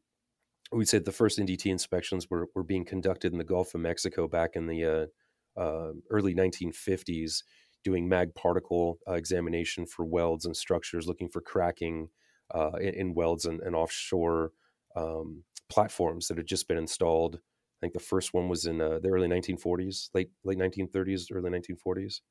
we 0.71 0.85
said 0.85 1.05
the 1.05 1.11
first 1.11 1.39
NDT 1.39 1.67
inspections 1.67 2.29
were, 2.29 2.47
were 2.55 2.63
being 2.63 2.85
conducted 2.85 3.31
in 3.31 3.37
the 3.37 3.43
Gulf 3.43 3.73
of 3.73 3.81
Mexico 3.81 4.27
back 4.27 4.55
in 4.55 4.67
the 4.67 5.09
uh, 5.57 5.59
uh, 5.59 5.93
early 6.09 6.35
1950s, 6.35 7.43
doing 7.83 8.07
mag 8.07 8.35
particle 8.35 8.99
uh, 9.07 9.13
examination 9.13 9.85
for 9.85 10.05
welds 10.05 10.45
and 10.45 10.55
structures, 10.55 11.07
looking 11.07 11.29
for 11.29 11.41
cracking 11.41 12.09
uh, 12.53 12.71
in, 12.81 12.93
in, 12.93 13.13
welds 13.13 13.45
and, 13.45 13.61
and 13.61 13.75
offshore 13.75 14.51
um, 14.95 15.43
platforms 15.69 16.27
that 16.27 16.37
had 16.37 16.47
just 16.47 16.67
been 16.67 16.77
installed. 16.77 17.35
I 17.35 17.79
think 17.79 17.93
the 17.93 17.99
first 17.99 18.33
one 18.33 18.49
was 18.49 18.65
in 18.65 18.81
uh, 18.81 18.99
the 18.99 19.09
early 19.09 19.27
1940s, 19.27 20.09
late 20.13 20.31
late 20.43 20.57
1930s, 20.57 21.27
early 21.31 21.49
1940s. 21.49 22.21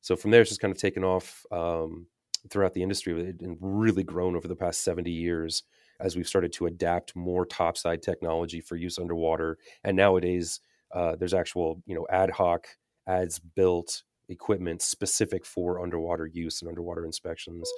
So 0.00 0.16
from 0.16 0.30
there, 0.30 0.42
it's 0.42 0.50
just 0.50 0.60
kind 0.60 0.72
of 0.72 0.78
taken 0.78 1.02
off 1.02 1.44
um, 1.50 2.06
throughout 2.50 2.74
the 2.74 2.82
industry 2.82 3.34
and 3.40 3.56
really 3.60 4.04
grown 4.04 4.36
over 4.36 4.46
the 4.46 4.56
past 4.56 4.84
70 4.84 5.10
years 5.10 5.62
as 6.00 6.16
we've 6.16 6.28
started 6.28 6.52
to 6.54 6.66
adapt 6.66 7.14
more 7.16 7.46
topside 7.46 8.02
technology 8.02 8.60
for 8.60 8.76
use 8.76 8.98
underwater. 8.98 9.58
And 9.82 9.96
nowadays, 9.96 10.60
uh, 10.94 11.16
there's 11.16 11.34
actual, 11.34 11.82
you 11.86 11.94
know, 11.94 12.06
ad 12.10 12.30
hoc 12.30 12.66
ads 13.06 13.38
built 13.38 14.02
equipment 14.28 14.80
specific 14.82 15.44
for 15.44 15.82
underwater 15.82 16.26
use 16.26 16.62
and 16.62 16.68
underwater 16.68 17.04
inspections 17.04 17.70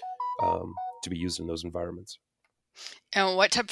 um, 0.43 0.75
to 1.03 1.11
be 1.11 1.19
used 1.19 1.41
in 1.41 1.47
those 1.47 1.65
environments. 1.65 2.19
And 3.13 3.37
what 3.37 3.51
type 3.51 3.71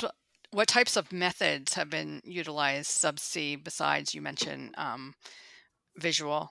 what 0.51 0.69
types 0.69 0.97
of 0.97 1.13
methods 1.13 1.75
have 1.75 1.91
been 1.91 2.21
utilized 2.25 2.91
subsea 2.91 3.63
besides 3.63 4.15
you 4.15 4.23
mentioned 4.23 4.75
um, 4.79 5.15
visual? 5.99 6.51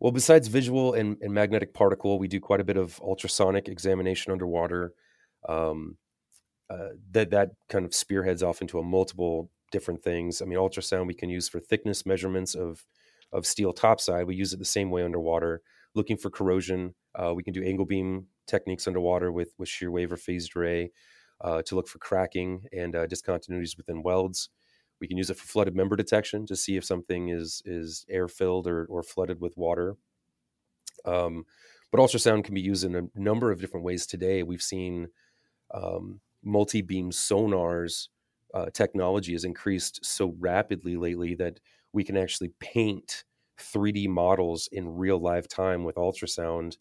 Well, 0.00 0.12
besides 0.12 0.48
visual 0.48 0.92
and, 0.92 1.16
and, 1.22 1.32
magnetic 1.32 1.72
particle, 1.72 2.18
we 2.18 2.28
do 2.28 2.40
quite 2.40 2.60
a 2.60 2.64
bit 2.64 2.76
of 2.76 3.00
ultrasonic 3.00 3.68
examination 3.68 4.32
underwater. 4.32 4.92
Um, 5.48 5.96
uh, 6.70 6.90
that 7.10 7.30
that 7.30 7.50
kind 7.68 7.84
of 7.84 7.94
spearheads 7.94 8.42
off 8.42 8.60
into 8.60 8.78
a 8.78 8.82
multiple 8.82 9.50
different 9.70 10.02
things. 10.02 10.40
I 10.40 10.44
mean, 10.44 10.58
ultrasound 10.58 11.06
we 11.06 11.14
can 11.14 11.28
use 11.28 11.48
for 11.48 11.60
thickness 11.60 12.06
measurements 12.06 12.54
of 12.54 12.84
of 13.32 13.46
steel 13.46 13.72
topside. 13.72 14.26
We 14.26 14.36
use 14.36 14.52
it 14.52 14.58
the 14.58 14.64
same 14.64 14.90
way 14.90 15.02
underwater, 15.02 15.62
looking 15.94 16.16
for 16.16 16.30
corrosion. 16.30 16.94
Uh, 17.14 17.32
we 17.34 17.42
can 17.42 17.52
do 17.52 17.62
angle 17.62 17.86
beam 17.86 18.26
techniques 18.46 18.86
underwater 18.86 19.32
with 19.32 19.52
with 19.58 19.68
shear 19.68 19.90
wave 19.90 20.12
or 20.12 20.16
phased 20.16 20.56
array 20.56 20.90
uh, 21.40 21.62
to 21.62 21.74
look 21.74 21.88
for 21.88 21.98
cracking 21.98 22.64
and 22.72 22.94
uh, 22.94 23.06
discontinuities 23.06 23.76
within 23.76 24.02
welds. 24.02 24.48
We 25.00 25.08
can 25.08 25.18
use 25.18 25.28
it 25.28 25.36
for 25.36 25.46
flooded 25.46 25.74
member 25.74 25.96
detection 25.96 26.46
to 26.46 26.56
see 26.56 26.76
if 26.76 26.84
something 26.84 27.28
is 27.28 27.62
is 27.64 28.06
air 28.08 28.28
filled 28.28 28.66
or, 28.66 28.86
or 28.86 29.02
flooded 29.02 29.40
with 29.40 29.56
water. 29.56 29.96
Um, 31.04 31.44
but 31.90 32.00
ultrasound 32.00 32.44
can 32.44 32.54
be 32.54 32.60
used 32.60 32.84
in 32.84 32.94
a 32.94 33.02
number 33.14 33.52
of 33.52 33.60
different 33.60 33.84
ways 33.84 34.06
today. 34.06 34.42
We've 34.42 34.62
seen 34.62 35.08
um, 35.72 36.20
multi 36.44 36.82
beam 36.82 37.10
sonars 37.10 38.08
uh, 38.54 38.66
technology 38.72 39.32
has 39.32 39.44
increased 39.44 40.04
so 40.04 40.34
rapidly 40.38 40.96
lately 40.96 41.34
that 41.34 41.58
we 41.92 42.04
can 42.04 42.16
actually 42.16 42.52
paint 42.60 43.24
3D 43.58 44.08
models 44.08 44.68
in 44.72 44.96
real 44.96 45.18
live 45.18 45.48
time 45.48 45.84
with 45.84 45.96
ultrasound 45.96 46.76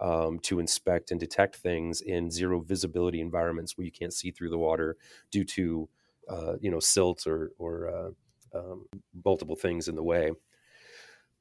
um, 0.00 0.38
to 0.40 0.58
inspect 0.58 1.10
and 1.10 1.20
detect 1.20 1.56
things 1.56 2.00
in 2.00 2.30
zero 2.30 2.60
visibility 2.60 3.20
environments 3.20 3.76
where 3.76 3.84
you 3.84 3.92
can't 3.92 4.14
see 4.14 4.30
through 4.30 4.50
the 4.50 4.58
water 4.58 4.96
due 5.30 5.44
to 5.44 5.88
uh, 6.28 6.54
you 6.60 6.70
know 6.70 6.80
silt 6.80 7.26
or 7.26 7.52
or 7.58 7.88
uh, 7.88 8.58
um, 8.58 8.86
multiple 9.24 9.56
things 9.56 9.88
in 9.88 9.94
the 9.94 10.02
way. 10.02 10.32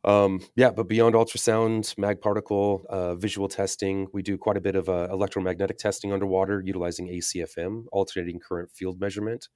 Um, 0.03 0.39
yeah, 0.55 0.71
but 0.71 0.87
beyond 0.87 1.15
ultrasound, 1.15 1.97
mag 1.97 2.21
particle, 2.21 2.85
uh, 2.89 3.15
visual 3.15 3.49
testing, 3.49 4.07
we 4.13 4.21
do 4.21 4.37
quite 4.37 4.55
a 4.55 4.61
bit 4.61 4.75
of 4.75 4.87
uh, 4.87 5.09
electromagnetic 5.11 5.77
testing 5.77 6.13
underwater 6.13 6.61
utilizing 6.65 7.09
ACFM, 7.09 7.85
alternating 7.91 8.39
current 8.39 8.71
field 8.71 8.99
measurement. 8.99 9.49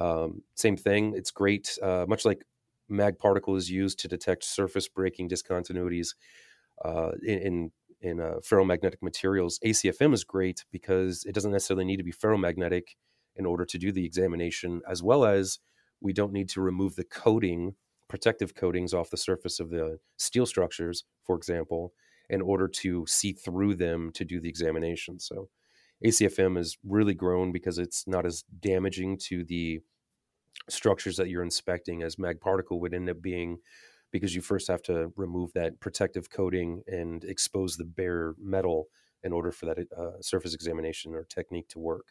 Um, 0.00 0.42
same 0.54 0.76
thing, 0.76 1.14
it's 1.16 1.30
great. 1.30 1.78
Uh, 1.82 2.06
much 2.08 2.24
like 2.24 2.42
mag 2.88 3.18
particle 3.18 3.56
is 3.56 3.70
used 3.70 4.00
to 4.00 4.08
detect 4.08 4.44
surface 4.44 4.88
breaking 4.88 5.28
discontinuities 5.28 6.14
uh, 6.84 7.12
in, 7.24 7.38
in 7.38 7.70
in 8.00 8.20
uh, 8.20 8.36
ferromagnetic 8.48 9.02
materials. 9.02 9.58
ACFM 9.64 10.14
is 10.14 10.22
great 10.22 10.64
because 10.70 11.24
it 11.24 11.34
doesn't 11.34 11.50
necessarily 11.50 11.84
need 11.84 11.96
to 11.96 12.04
be 12.04 12.12
ferromagnetic 12.12 12.82
in 13.34 13.44
order 13.44 13.64
to 13.64 13.76
do 13.76 13.90
the 13.90 14.04
examination, 14.04 14.80
as 14.88 15.02
well 15.02 15.24
as 15.24 15.58
we 16.00 16.12
don't 16.12 16.32
need 16.32 16.48
to 16.50 16.60
remove 16.60 16.94
the 16.94 17.04
coating 17.04 17.74
protective 18.08 18.54
coatings 18.54 18.94
off 18.94 19.10
the 19.10 19.16
surface 19.16 19.60
of 19.60 19.70
the 19.70 19.98
steel 20.16 20.46
structures, 20.46 21.04
for 21.24 21.36
example, 21.36 21.92
in 22.30 22.40
order 22.40 22.68
to 22.68 23.04
see 23.06 23.32
through 23.32 23.74
them 23.74 24.10
to 24.12 24.24
do 24.24 24.40
the 24.40 24.48
examination. 24.48 25.18
So 25.18 25.48
ACFM 26.04 26.56
has 26.56 26.76
really 26.84 27.14
grown 27.14 27.52
because 27.52 27.78
it's 27.78 28.06
not 28.06 28.26
as 28.26 28.44
damaging 28.60 29.18
to 29.18 29.44
the 29.44 29.80
structures 30.68 31.16
that 31.16 31.28
you're 31.28 31.42
inspecting 31.42 32.02
as 32.02 32.18
mag 32.18 32.40
particle 32.40 32.80
would 32.80 32.94
end 32.94 33.08
up 33.08 33.22
being 33.22 33.58
because 34.10 34.34
you 34.34 34.40
first 34.40 34.68
have 34.68 34.82
to 34.82 35.12
remove 35.16 35.52
that 35.52 35.80
protective 35.80 36.30
coating 36.30 36.82
and 36.86 37.24
expose 37.24 37.76
the 37.76 37.84
bare 37.84 38.34
metal 38.38 38.88
in 39.22 39.32
order 39.32 39.52
for 39.52 39.66
that 39.66 39.78
uh, 39.96 40.20
surface 40.20 40.54
examination 40.54 41.14
or 41.14 41.24
technique 41.24 41.68
to 41.68 41.78
work. 41.78 42.06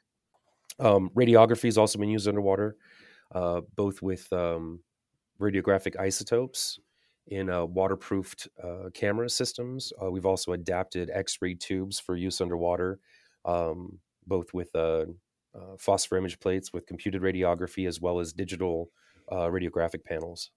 Um, 0.79 1.09
radiography 1.15 1.65
has 1.65 1.77
also 1.77 1.97
been 1.97 2.09
used 2.09 2.27
underwater, 2.27 2.75
uh, 3.33 3.61
both 3.75 4.01
with 4.01 4.31
um, 4.31 4.81
radiographic 5.39 5.99
isotopes 5.99 6.79
in 7.27 7.49
uh, 7.49 7.65
waterproofed 7.65 8.47
uh, 8.63 8.89
camera 8.93 9.29
systems. 9.29 9.91
Uh, 10.01 10.09
we've 10.09 10.25
also 10.25 10.53
adapted 10.53 11.09
X-ray 11.09 11.55
tubes 11.55 11.99
for 11.99 12.15
use 12.15 12.41
underwater, 12.41 12.99
um, 13.45 13.99
both 14.25 14.53
with 14.53 14.73
uh, 14.75 15.05
uh, 15.55 15.75
phosphor 15.77 16.17
image 16.17 16.39
plates 16.39 16.71
with 16.71 16.85
computed 16.85 17.21
radiography 17.21 17.87
as 17.87 17.99
well 17.99 18.19
as 18.19 18.33
digital 18.33 18.89
uh, 19.31 19.47
radiographic 19.47 20.03
panels. 20.05 20.51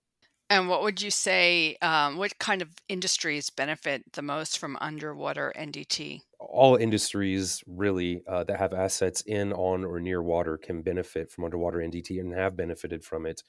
And 0.49 0.68
what 0.68 0.82
would 0.82 1.00
you 1.00 1.12
say? 1.12 1.76
Um, 1.80 2.16
what 2.16 2.37
kind 2.38 2.60
of 2.60 2.70
industries 2.88 3.50
benefit 3.50 4.02
the 4.14 4.22
most 4.22 4.58
from 4.58 4.76
underwater 4.80 5.52
NDT? 5.56 6.22
All 6.40 6.75
industries 6.75 7.62
really 7.68 8.22
that 8.26 8.58
have 8.58 8.72
assets 8.72 9.20
in, 9.20 9.52
on, 9.52 9.84
or 9.84 10.00
near 10.00 10.20
water 10.20 10.58
can 10.58 10.82
benefit 10.82 11.30
from 11.30 11.44
underwater 11.44 11.78
NDT 11.78 12.18
and 12.18 12.34
have 12.34 12.56
benefited 12.56 13.04
from 13.04 13.26
it. 13.26 13.44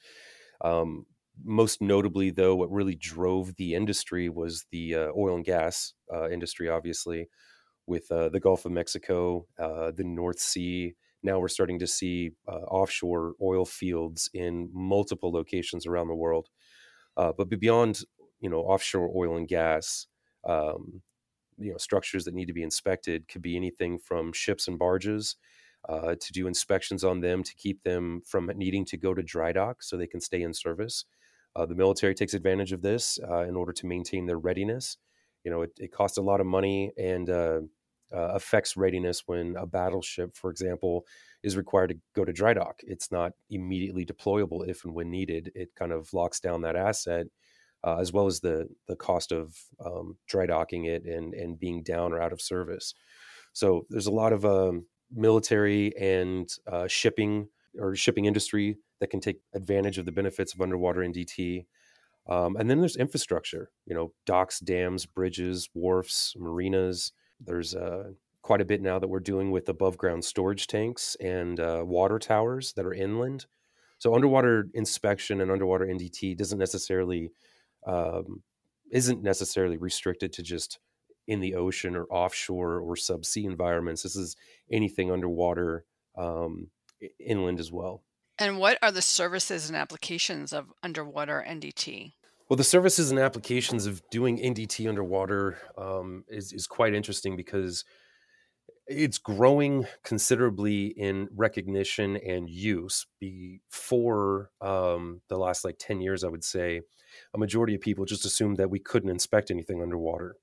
Um, 0.64 1.08
most 1.44 1.82
notably, 1.82 2.30
though, 2.30 2.56
what 2.56 2.72
really 2.72 2.96
drove 2.96 3.56
the 3.56 3.74
industry 3.76 4.30
was 4.30 4.66
the 4.72 4.96
uh, 4.96 5.08
oil 5.18 5.36
and 5.36 5.46
gas 5.46 5.94
uh, 6.14 6.30
industry, 6.30 6.70
obviously, 6.70 7.30
with 7.88 8.12
uh, 8.12 8.30
the 8.30 8.40
Gulf 8.40 8.66
of 8.66 8.72
Mexico, 8.72 9.48
uh, 9.60 9.92
the 9.92 10.04
North 10.04 10.40
Sea. 10.40 10.96
Now 11.24 11.40
we're 11.40 11.48
starting 11.48 11.80
to 11.80 11.88
see 11.88 12.32
uh, 12.48 12.52
offshore 12.52 13.34
oil 13.42 13.66
fields 13.66 14.30
in 14.34 14.70
multiple 14.74 15.32
locations 15.32 15.86
around 15.86 16.08
the 16.08 16.16
world. 16.16 16.50
Uh, 17.18 17.32
but 17.38 17.50
beyond, 17.50 18.02
you 18.40 18.50
know, 18.50 18.60
offshore 18.62 19.12
oil 19.16 19.38
and 19.38 19.48
gas, 19.48 20.08
um, 20.48 21.02
you 21.58 21.72
know, 21.72 21.78
structures 21.78 22.26
that 22.26 22.34
need 22.34 22.48
to 22.48 22.54
be 22.54 22.64
inspected 22.64 23.28
could 23.28 23.42
be 23.42 23.56
anything 23.56 24.00
from 24.00 24.34
ships 24.34 24.68
and 24.68 24.80
barges. 24.80 25.36
to 25.90 26.34
do 26.34 26.48
inspections 26.48 27.04
on 27.04 27.22
them 27.22 27.44
to 27.44 27.54
keep 27.56 27.84
them 27.84 28.22
from 28.26 28.52
needing 28.56 28.86
to 28.86 28.98
go 28.98 29.14
to 29.14 29.24
dry 29.24 29.52
dock 29.52 29.84
so 29.84 29.98
they 29.98 30.08
can 30.08 30.22
stay 30.22 30.42
in 30.42 30.54
service 30.54 31.06
uh, 31.56 31.66
the 31.66 31.76
military 31.76 32.16
takes 32.16 32.34
advantage 32.34 32.72
of 32.72 32.82
this 32.82 33.20
uh, 33.30 33.42
in 33.42 33.56
order 33.56 33.74
to 33.74 33.86
maintain 33.86 34.26
their 34.26 34.38
readiness. 34.40 34.98
You 35.44 35.52
know, 35.52 35.64
it, 35.64 35.72
it 35.78 35.92
costs 35.92 36.18
a 36.18 36.22
lot 36.22 36.40
of 36.40 36.48
money 36.48 36.92
and 36.98 37.30
uh, 37.30 37.62
uh, 38.14 38.34
affects 38.34 38.78
readiness 38.78 39.24
when 39.26 39.56
a 39.58 39.66
battleship, 39.66 40.36
for 40.36 40.52
example, 40.52 41.06
is 41.44 41.58
required 41.58 41.90
to 41.90 41.98
go 42.16 42.24
to 42.24 42.34
dry 42.34 42.54
dock. 42.54 42.80
It's 42.84 43.12
not 43.12 43.34
immediately 43.50 44.06
deployable 44.06 44.68
if 44.68 44.86
and 44.86 44.94
when 44.94 45.10
needed. 45.10 45.52
It 45.56 45.70
kind 45.76 45.92
of 45.92 46.14
locks 46.14 46.40
down 46.40 46.62
that 46.62 46.76
asset, 46.76 47.28
uh, 47.84 47.98
as 47.98 48.14
well 48.14 48.28
as 48.28 48.40
the 48.42 48.68
the 48.88 48.96
cost 48.96 49.32
of 49.32 49.58
um, 49.84 50.18
dry 50.28 50.46
docking 50.46 50.86
it 50.86 51.06
and 51.06 51.34
and 51.34 51.60
being 51.60 51.84
down 51.84 52.14
or 52.14 52.22
out 52.22 52.34
of 52.34 52.42
service. 52.42 52.94
So 53.54 53.86
there's 53.90 54.08
a 54.08 54.12
lot 54.12 54.34
of 54.34 54.46
um, 54.46 54.86
military 55.12 55.96
and 55.98 56.50
uh, 56.72 56.88
shipping 56.88 57.50
or 57.80 57.96
shipping 57.96 58.26
industry 58.26 58.78
that 59.00 59.10
can 59.10 59.20
take 59.20 59.40
advantage 59.54 59.98
of 59.98 60.06
the 60.06 60.12
benefits 60.12 60.54
of 60.54 60.62
underwater 60.62 61.02
NDT. 61.02 61.66
Um, 62.30 62.56
and 62.56 62.70
then 62.70 62.80
there's 62.80 62.96
infrastructure, 62.96 63.72
you 63.86 63.96
know, 63.96 64.14
docks, 64.26 64.60
dams, 64.60 65.06
bridges, 65.06 65.70
wharfs, 65.74 66.36
marinas. 66.38 67.14
There's 67.40 67.74
uh, 67.74 68.12
quite 68.42 68.62
a 68.62 68.66
bit 68.66 68.82
now 68.82 69.00
that 69.00 69.08
we're 69.08 69.20
doing 69.20 69.52
with 69.52 69.70
above 69.70 69.98
ground 69.98 70.24
storage 70.24 70.68
tanks 70.68 71.16
and 71.20 71.60
uh, 71.60 71.84
water 71.86 72.20
towers 72.20 72.74
that 72.74 72.86
are 72.86 72.94
inland. 72.94 73.46
So 73.98 74.16
underwater 74.16 74.68
inspection 74.74 75.42
and 75.42 75.52
underwater 75.52 75.86
NDT 75.86 76.38
doesn't 76.38 76.58
necessarily 76.58 77.32
um, 77.86 78.44
isn't 78.92 79.24
necessarily 79.24 79.78
restricted 79.78 80.34
to 80.34 80.44
just 80.44 80.80
in 81.28 81.40
the 81.40 81.56
ocean 81.56 81.96
or 81.96 82.06
offshore 82.06 82.80
or 82.80 82.96
subsea 82.96 83.46
environments. 83.46 84.04
This 84.04 84.16
is 84.16 84.36
anything 84.72 85.12
underwater, 85.12 85.86
um, 86.18 86.70
inland 87.20 87.60
as 87.60 87.72
well. 87.72 88.04
And 88.38 88.58
what 88.58 88.80
are 88.82 88.92
the 88.92 89.02
services 89.02 89.70
and 89.70 89.78
applications 89.78 90.54
of 90.54 90.74
underwater 90.82 91.46
NDT? 91.48 92.14
Well, 92.50 92.58
the 92.58 92.64
services 92.64 93.12
and 93.12 93.20
applications 93.20 93.86
of 93.86 94.02
doing 94.10 94.38
NDT 94.38 94.90
underwater 94.90 95.58
um, 95.78 96.26
is 96.28 96.52
is 96.52 96.68
quite 96.68 96.94
interesting 96.94 97.36
because 97.36 97.86
it's 98.88 99.18
growing 99.18 99.86
considerably 100.04 100.88
in 100.88 101.30
recognition 101.34 102.18
and 102.18 102.50
use. 102.50 103.06
Before 103.20 104.50
um, 104.60 105.22
the 105.30 105.38
last 105.38 105.64
like 105.64 105.78
ten 105.80 106.02
years, 106.02 106.24
I 106.24 106.28
would 106.28 106.44
say, 106.44 106.82
a 107.34 107.38
majority 107.38 107.76
of 107.76 107.82
people 107.82 108.06
just 108.06 108.26
assumed 108.26 108.58
that 108.58 108.70
we 108.70 108.80
couldn't 108.80 109.10
inspect 109.10 109.52
anything 109.52 109.82
underwater. 109.82 110.36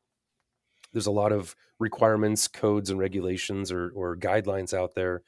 There's 0.92 1.06
a 1.06 1.10
lot 1.10 1.32
of 1.32 1.54
requirements, 1.78 2.48
codes, 2.48 2.88
and 2.88 2.98
regulations 2.98 3.70
or, 3.70 3.90
or 3.94 4.16
guidelines 4.16 4.72
out 4.72 4.94
there 4.94 5.22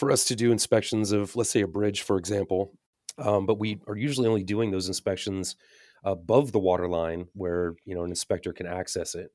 for 0.00 0.10
us 0.10 0.24
to 0.24 0.34
do 0.34 0.50
inspections 0.50 1.12
of, 1.12 1.36
let's 1.36 1.50
say, 1.50 1.60
a 1.60 1.68
bridge, 1.68 2.02
for 2.02 2.16
example. 2.16 2.72
Um, 3.18 3.46
but 3.46 3.58
we 3.58 3.80
are 3.86 3.96
usually 3.96 4.26
only 4.26 4.42
doing 4.42 4.72
those 4.72 4.88
inspections 4.88 5.54
above 6.02 6.50
the 6.50 6.58
water 6.58 6.88
line 6.88 7.26
where 7.34 7.74
you 7.84 7.94
know 7.94 8.02
an 8.02 8.10
inspector 8.10 8.52
can 8.52 8.66
access 8.66 9.14
it 9.14 9.30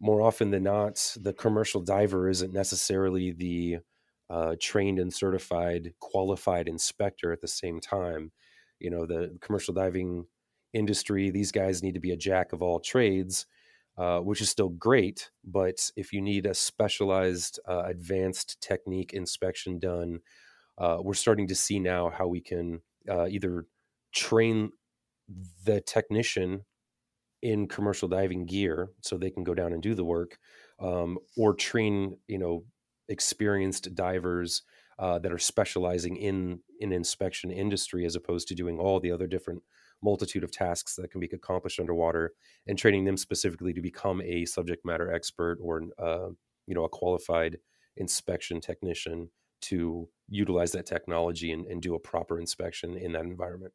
more 0.00 0.20
often 0.20 0.50
than 0.50 0.62
not, 0.62 1.16
the 1.20 1.32
commercial 1.32 1.80
diver 1.80 2.28
isn't 2.28 2.52
necessarily 2.52 3.32
the 3.32 3.78
uh, 4.28 4.56
trained 4.60 4.98
and 4.98 5.12
certified, 5.12 5.94
qualified 6.00 6.68
inspector 6.68 7.32
at 7.32 7.40
the 7.40 7.48
same 7.48 7.80
time. 7.80 8.32
You 8.78 8.90
know, 8.90 9.06
the 9.06 9.38
commercial 9.40 9.72
diving 9.72 10.26
industry, 10.72 11.30
these 11.30 11.52
guys 11.52 11.82
need 11.82 11.94
to 11.94 12.00
be 12.00 12.10
a 12.10 12.16
jack 12.16 12.52
of 12.52 12.60
all 12.60 12.80
trades, 12.80 13.46
uh, 13.98 14.20
which 14.20 14.40
is 14.40 14.50
still 14.50 14.68
great. 14.68 15.30
But 15.44 15.90
if 15.96 16.12
you 16.12 16.20
need 16.20 16.46
a 16.46 16.54
specialized, 16.54 17.58
uh, 17.68 17.84
advanced 17.86 18.60
technique 18.60 19.12
inspection 19.12 19.78
done, 19.78 20.20
uh, 20.78 20.98
we're 21.00 21.14
starting 21.14 21.48
to 21.48 21.54
see 21.54 21.78
now 21.78 22.10
how 22.10 22.26
we 22.26 22.40
can 22.40 22.82
uh, 23.08 23.26
either 23.26 23.66
train 24.12 24.70
the 25.64 25.80
technician 25.80 26.64
in 27.42 27.68
commercial 27.68 28.08
diving 28.08 28.46
gear 28.46 28.90
so 29.02 29.16
they 29.16 29.30
can 29.30 29.44
go 29.44 29.54
down 29.54 29.72
and 29.72 29.82
do 29.82 29.94
the 29.94 30.04
work 30.04 30.38
um, 30.80 31.18
or 31.36 31.54
train 31.54 32.16
you 32.28 32.38
know 32.38 32.64
experienced 33.08 33.94
divers 33.94 34.62
uh, 34.98 35.18
that 35.18 35.32
are 35.32 35.38
specializing 35.38 36.16
in 36.16 36.60
in 36.80 36.92
inspection 36.92 37.50
industry 37.50 38.04
as 38.04 38.16
opposed 38.16 38.48
to 38.48 38.54
doing 38.54 38.78
all 38.78 39.00
the 39.00 39.10
other 39.10 39.26
different 39.26 39.62
multitude 40.06 40.44
of 40.44 40.52
tasks 40.52 40.94
that 40.96 41.10
can 41.10 41.20
be 41.20 41.28
accomplished 41.32 41.80
underwater 41.80 42.32
and 42.66 42.78
training 42.78 43.04
them 43.04 43.16
specifically 43.16 43.72
to 43.74 43.82
become 43.90 44.22
a 44.22 44.44
subject 44.44 44.84
matter 44.84 45.12
expert 45.12 45.58
or 45.60 45.82
uh, 45.98 46.28
you 46.66 46.74
know 46.74 46.84
a 46.84 46.88
qualified 46.88 47.58
inspection 47.96 48.60
technician 48.60 49.30
to 49.62 50.08
utilize 50.28 50.72
that 50.72 50.86
technology 50.86 51.50
and, 51.52 51.66
and 51.66 51.82
do 51.82 51.94
a 51.94 51.98
proper 51.98 52.38
inspection 52.38 52.96
in 52.96 53.12
that 53.12 53.24
environment 53.24 53.72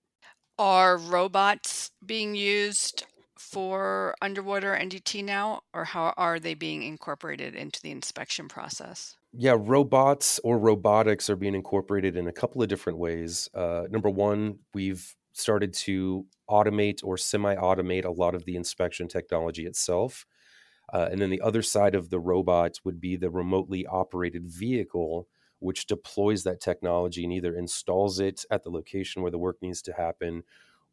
are 0.62 0.98
robots 0.98 1.90
being 2.06 2.36
used 2.36 3.04
for 3.40 4.14
underwater 4.22 4.78
NDT 4.80 5.26
now, 5.26 5.62
or 5.74 5.84
how 5.86 6.14
are 6.18 6.40
they 6.40 6.54
being 6.54 6.84
incorporated 6.84 7.56
into 7.56 7.82
the 7.82 7.90
inspection 7.90 8.48
process? 8.48 9.18
Yeah, 9.34 9.56
robots 9.58 10.40
or 10.44 10.60
robotics 10.60 11.30
are 11.30 11.36
being 11.36 11.56
incorporated 11.56 12.16
in 12.16 12.28
a 12.28 12.32
couple 12.32 12.62
of 12.62 12.70
different 12.70 13.00
ways. 13.00 13.50
Uh, 13.56 13.86
number 13.90 14.10
one, 14.10 14.60
we've 14.76 15.16
started 15.34 15.74
to 15.74 16.26
automate 16.50 17.04
or 17.04 17.18
semi 17.18 17.56
automate 17.56 18.06
a 18.06 18.12
lot 18.12 18.36
of 18.36 18.46
the 18.46 18.56
inspection 18.56 19.08
technology 19.08 19.66
itself. 19.66 20.26
Uh, 20.94 21.08
and 21.10 21.22
then 21.22 21.30
the 21.30 21.42
other 21.42 21.62
side 21.62 21.96
of 21.96 22.10
the 22.10 22.20
robot 22.20 22.80
would 22.84 23.00
be 23.00 23.16
the 23.16 23.30
remotely 23.30 23.86
operated 23.86 24.46
vehicle, 24.46 25.28
which 25.60 25.86
deploys 25.86 26.44
that 26.44 26.60
technology 26.60 27.24
and 27.24 27.32
either 27.32 27.56
installs 27.56 28.20
it 28.20 28.44
at 28.52 28.64
the 28.64 28.70
location 28.70 29.22
where 29.22 29.32
the 29.32 29.40
work 29.40 29.58
needs 29.62 29.82
to 29.82 29.94
happen 29.94 30.44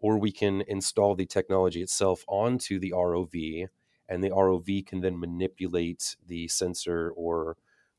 or 0.01 0.19
we 0.19 0.33
can 0.33 0.63
install 0.69 1.15
the 1.15 1.27
technology 1.27 1.83
itself 1.83 2.25
onto 2.29 2.79
the 2.79 2.93
ROV, 2.93 3.67
and 4.09 4.23
the 4.23 4.31
ROV 4.31 4.87
can 4.87 5.01
then 5.01 5.19
manipulate 5.19 6.17
the 6.27 6.49
sensor 6.49 7.11
or 7.17 7.57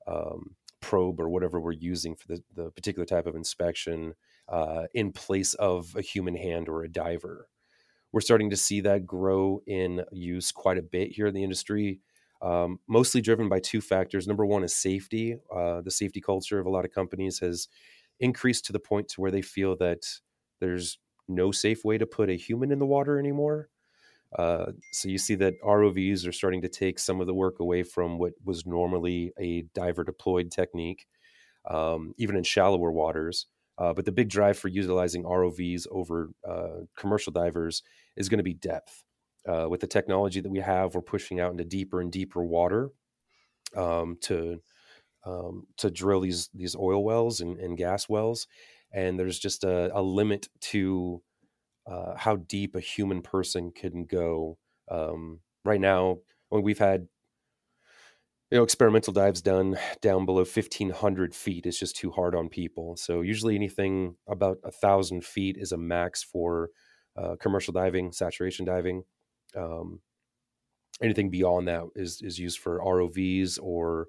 um, 0.07 0.55
probe 0.79 1.19
or 1.19 1.29
whatever 1.29 1.59
we're 1.59 1.71
using 1.71 2.15
for 2.15 2.27
the, 2.27 2.43
the 2.55 2.71
particular 2.71 3.05
type 3.05 3.27
of 3.27 3.35
inspection 3.35 4.13
uh, 4.49 4.83
in 4.93 5.11
place 5.11 5.53
of 5.55 5.95
a 5.95 6.01
human 6.01 6.35
hand 6.35 6.67
or 6.67 6.83
a 6.83 6.91
diver. 6.91 7.47
We're 8.11 8.21
starting 8.21 8.49
to 8.49 8.57
see 8.57 8.81
that 8.81 9.05
grow 9.05 9.61
in 9.67 10.03
use 10.11 10.51
quite 10.51 10.77
a 10.77 10.83
bit 10.83 11.11
here 11.11 11.27
in 11.27 11.33
the 11.33 11.43
industry, 11.43 11.99
um, 12.41 12.79
mostly 12.87 13.21
driven 13.21 13.47
by 13.47 13.59
two 13.59 13.81
factors. 13.81 14.27
Number 14.27 14.45
one 14.45 14.63
is 14.63 14.75
safety. 14.75 15.37
Uh, 15.55 15.81
the 15.81 15.91
safety 15.91 16.19
culture 16.19 16.59
of 16.59 16.65
a 16.65 16.69
lot 16.71 16.85
of 16.85 16.91
companies 16.91 17.39
has 17.39 17.67
increased 18.19 18.65
to 18.65 18.73
the 18.73 18.79
point 18.79 19.07
to 19.09 19.21
where 19.21 19.31
they 19.31 19.43
feel 19.43 19.75
that 19.77 20.05
there's 20.59 20.97
no 21.27 21.51
safe 21.51 21.85
way 21.85 21.97
to 21.97 22.07
put 22.07 22.29
a 22.29 22.33
human 22.33 22.71
in 22.71 22.79
the 22.79 22.85
water 22.85 23.19
anymore. 23.19 23.69
Uh, 24.37 24.71
so 24.91 25.09
you 25.09 25.17
see 25.17 25.35
that 25.35 25.59
ROVs 25.61 26.27
are 26.27 26.31
starting 26.31 26.61
to 26.61 26.69
take 26.69 26.99
some 26.99 27.19
of 27.19 27.27
the 27.27 27.33
work 27.33 27.59
away 27.59 27.83
from 27.83 28.17
what 28.17 28.33
was 28.43 28.65
normally 28.65 29.31
a 29.39 29.63
diver 29.73 30.03
deployed 30.03 30.51
technique, 30.51 31.07
um, 31.69 32.13
even 32.17 32.35
in 32.35 32.43
shallower 32.43 32.91
waters. 32.91 33.47
Uh, 33.79 33.93
but 33.93 34.05
the 34.05 34.11
big 34.11 34.29
drive 34.29 34.57
for 34.59 34.67
utilizing 34.67 35.23
ROVs 35.23 35.87
over 35.89 36.31
uh, 36.47 36.81
commercial 36.97 37.31
divers 37.31 37.81
is 38.17 38.27
going 38.29 38.37
to 38.39 38.43
be 38.43 38.53
depth. 38.53 39.03
Uh, 39.47 39.67
with 39.69 39.79
the 39.79 39.87
technology 39.87 40.41
that 40.41 40.51
we 40.51 40.59
have, 40.59 40.93
we're 40.93 41.01
pushing 41.01 41.39
out 41.39 41.51
into 41.51 41.63
deeper 41.63 42.01
and 42.01 42.11
deeper 42.11 42.43
water 42.43 42.89
um, 43.75 44.17
to 44.21 44.61
um, 45.25 45.65
to 45.77 45.89
drill 45.89 46.21
these 46.21 46.49
these 46.53 46.75
oil 46.75 47.03
wells 47.03 47.39
and, 47.41 47.57
and 47.59 47.77
gas 47.77 48.09
wells, 48.09 48.47
and 48.91 49.17
there's 49.19 49.39
just 49.39 49.63
a, 49.63 49.97
a 49.97 50.01
limit 50.01 50.49
to 50.59 51.21
uh, 51.87 52.15
how 52.15 52.35
deep 52.35 52.75
a 52.75 52.81
human 52.81 53.21
person 53.21 53.71
can 53.71 54.05
go. 54.05 54.57
Um, 54.91 55.39
right 55.65 55.81
now, 55.81 56.19
when 56.49 56.63
we've 56.63 56.79
had 56.79 57.07
you 58.51 58.57
know 58.57 58.63
experimental 58.63 59.13
dives 59.13 59.41
done 59.41 59.77
down 60.01 60.25
below 60.25 60.41
1500 60.41 61.35
feet 61.35 61.65
is 61.65 61.77
just 61.77 61.95
too 61.95 62.11
hard 62.11 62.35
on 62.35 62.49
people. 62.49 62.95
So 62.97 63.21
usually 63.21 63.55
anything 63.55 64.15
about 64.27 64.57
a 64.63 64.71
thousand 64.71 65.23
feet 65.23 65.57
is 65.59 65.71
a 65.71 65.77
max 65.77 66.23
for 66.23 66.69
uh, 67.15 67.35
commercial 67.39 67.73
diving 67.73 68.11
saturation 68.11 68.65
diving. 68.65 69.03
Um, 69.55 70.01
anything 71.03 71.29
beyond 71.29 71.67
that 71.67 71.83
is 71.95 72.21
is 72.23 72.39
used 72.39 72.59
for 72.59 72.79
rovs 72.79 73.59
or 73.61 74.07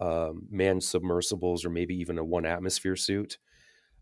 um, 0.00 0.46
manned 0.50 0.82
submersibles 0.82 1.64
or 1.64 1.70
maybe 1.70 1.94
even 1.94 2.18
a 2.18 2.24
one 2.24 2.46
atmosphere 2.46 2.96
suit. 2.96 3.38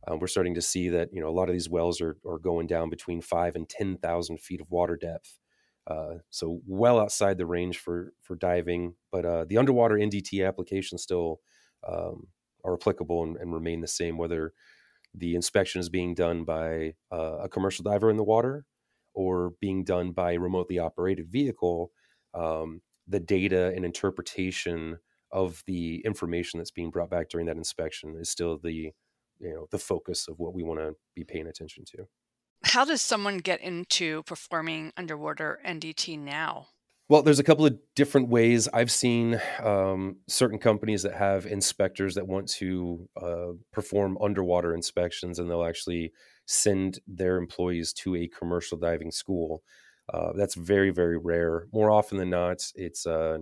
Um, 0.07 0.21
we're 0.21 0.29
starting 0.29 0.55
to 0.55 0.63
see 0.63 0.89
that 0.91 1.11
you 1.13 1.21
know 1.21 1.29
a 1.29 1.33
lot 1.33 1.49
of 1.49 1.55
these 1.55 1.69
wells 1.69 2.01
are, 2.01 2.17
are 2.25 2.39
going 2.39 2.69
down 2.69 2.91
between 2.91 3.21
five 3.21 3.57
and 3.57 3.69
ten 3.69 3.99
thousand 3.99 4.41
feet 4.41 4.61
of 4.61 4.71
water 4.71 4.97
depth, 4.97 5.40
uh, 5.87 6.15
so 6.31 6.61
well 6.67 7.01
outside 7.01 7.39
the 7.39 7.47
range 7.47 7.79
for 7.79 8.13
for 8.23 8.37
diving. 8.37 8.95
But 9.11 9.25
uh, 9.25 9.45
the 9.49 9.59
underwater 9.59 9.97
NDT 9.97 10.47
applications 10.47 11.03
still 11.03 11.41
um, 11.87 12.29
are 12.65 12.75
applicable 12.75 13.23
and, 13.23 13.37
and, 13.37 13.53
remain 13.53 13.81
the 13.81 13.89
same, 13.89 14.19
whether 14.19 14.53
the 15.15 15.35
inspection 15.35 15.81
is 15.81 15.89
being 15.89 16.15
done 16.15 16.45
by 16.45 16.95
uh, 17.11 17.39
a 17.43 17.49
commercial 17.49 17.83
diver 17.83 18.11
in 18.11 18.17
the 18.17 18.25
water 18.25 18.67
or 19.15 19.55
being 19.61 19.83
done 19.83 20.13
by 20.13 20.33
a 20.33 20.39
remotely 20.39 20.79
operated 20.79 21.31
vehicle. 21.31 21.91
Um, 22.35 22.83
the 23.09 23.21
data 23.21 23.73
and 23.75 23.85
interpretation 23.85 24.99
of 25.33 25.63
the 25.67 26.01
information 26.05 26.59
that's 26.59 26.71
being 26.71 26.91
brought 26.91 27.11
back 27.11 27.29
during 27.29 27.47
that 27.47 27.57
inspection 27.57 28.17
is 28.19 28.31
still 28.31 28.59
the 28.63 28.73
you 28.73 28.93
know 29.41 29.67
the 29.71 29.79
focus 29.79 30.29
of 30.29 30.39
what 30.39 30.55
we 30.55 30.63
want 30.63 30.79
to 30.79 30.95
be 31.15 31.25
paying 31.25 31.47
attention 31.47 31.85
to 31.87 32.07
how 32.71 32.85
does 32.85 33.03
someone 33.03 33.39
get 33.39 33.61
into 33.61 34.23
performing 34.23 34.93
underwater 34.97 35.59
ndt 35.67 36.17
now? 36.17 36.69
Well 37.09 37.23
there's 37.23 37.41
a 37.41 37.45
couple 37.45 37.67
of 37.67 37.77
different 37.97 38.29
ways. 38.29 38.69
I've 38.73 38.93
seen 38.93 39.41
um, 39.61 40.19
certain 40.29 40.61
companies 40.61 41.03
that 41.03 41.15
have 41.15 41.47
inspectors 41.47 42.15
that 42.15 42.29
want 42.29 42.49
to 42.61 43.09
uh, 43.21 43.53
perform 43.73 44.17
underwater 44.23 44.73
inspections 44.73 45.41
and 45.41 45.51
they'll 45.51 45.65
actually 45.65 46.13
send 46.47 47.01
their 47.09 47.39
employees 47.39 47.93
to 47.93 48.15
a 48.15 48.29
commercial 48.29 48.79
diving 48.79 49.11
school. 49.11 49.65
Uh, 50.13 50.33
that's 50.37 50.55
very 50.55 50.91
very 50.91 51.19
rare. 51.19 51.67
More 51.73 51.91
often 51.91 52.19
than 52.19 52.31
not 52.31 52.63
it's 52.77 53.05
uh, 53.05 53.39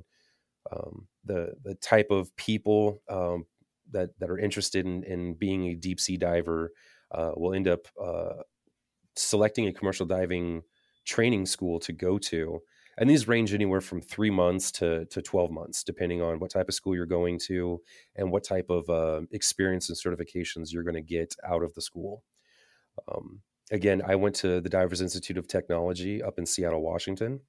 um, 0.73 1.07
the 1.27 1.53
the 1.63 1.75
type 1.75 2.11
of 2.11 2.35
people 2.37 3.03
um, 3.11 3.45
that 3.91 4.19
that 4.21 4.31
are 4.31 4.39
interested 4.39 4.87
in, 4.87 5.05
in 5.05 5.35
being 5.35 5.67
a 5.67 5.75
deep 5.75 6.01
sea 6.01 6.17
diver 6.17 6.73
uh, 7.11 7.33
will 7.37 7.53
end 7.53 7.69
up 7.69 7.89
uh, 8.03 8.43
selecting 9.19 9.69
a 9.69 9.73
commercial 9.73 10.07
diving 10.07 10.63
training 11.07 11.47
school 11.47 11.81
to 11.81 11.93
go 11.93 12.19
to. 12.19 12.61
And 12.99 13.11
these 13.11 13.29
range 13.29 13.55
anywhere 13.55 13.81
from 13.81 14.01
three 14.03 14.31
months 14.31 14.73
to, 14.73 15.07
to 15.07 15.23
12 15.23 15.51
months, 15.53 15.85
depending 15.85 16.23
on 16.23 16.41
what 16.41 16.51
type 16.53 16.69
of 16.69 16.75
school 16.75 16.95
you're 16.97 17.07
going 17.07 17.39
to 17.47 17.81
and 18.17 18.33
what 18.33 18.45
type 18.45 18.71
of 18.71 18.89
uh, 18.91 19.23
experience 19.33 19.89
and 19.91 19.99
certifications 19.99 20.73
you're 20.73 20.85
going 20.85 20.95
to 20.97 21.03
get 21.03 21.35
out 21.49 21.63
of 21.65 21.75
the 21.75 21.83
school. 21.83 22.25
Um, 23.13 23.43
again, 23.73 24.03
I 24.07 24.17
went 24.17 24.37
to 24.37 24.61
the 24.61 24.71
Divers 24.71 25.01
Institute 25.03 25.39
of 25.39 25.49
Technology 25.49 26.23
up 26.23 26.39
in 26.39 26.47
Seattle, 26.47 26.83
Washington. 26.83 27.41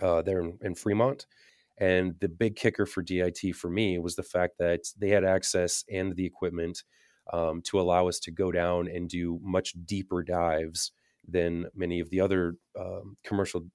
uh, 0.00 0.22
there 0.22 0.40
in, 0.40 0.58
in 0.62 0.74
Fremont. 0.74 1.26
And 1.78 2.14
the 2.20 2.28
big 2.28 2.56
kicker 2.56 2.86
for 2.86 3.02
DIT 3.02 3.54
for 3.56 3.68
me 3.68 3.98
was 3.98 4.16
the 4.16 4.22
fact 4.22 4.54
that 4.58 4.82
they 4.98 5.10
had 5.10 5.24
access 5.24 5.84
and 5.90 6.14
the 6.16 6.26
equipment 6.26 6.84
um, 7.32 7.62
to 7.62 7.80
allow 7.80 8.08
us 8.08 8.18
to 8.20 8.30
go 8.30 8.52
down 8.52 8.88
and 8.88 9.08
do 9.08 9.38
much 9.42 9.74
deeper 9.84 10.22
dives 10.22 10.92
than 11.26 11.66
many 11.74 12.00
of 12.00 12.10
the 12.10 12.20
other 12.20 12.54
um, 12.78 13.16
commercial 13.24 13.66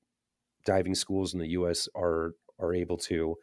diving 0.66 0.96
schools 0.96 1.34
in 1.34 1.40
the 1.40 1.50
U.S. 1.50 1.88
are 1.96 2.34
are 2.60 2.74
able 2.74 2.98
to. 2.98 3.36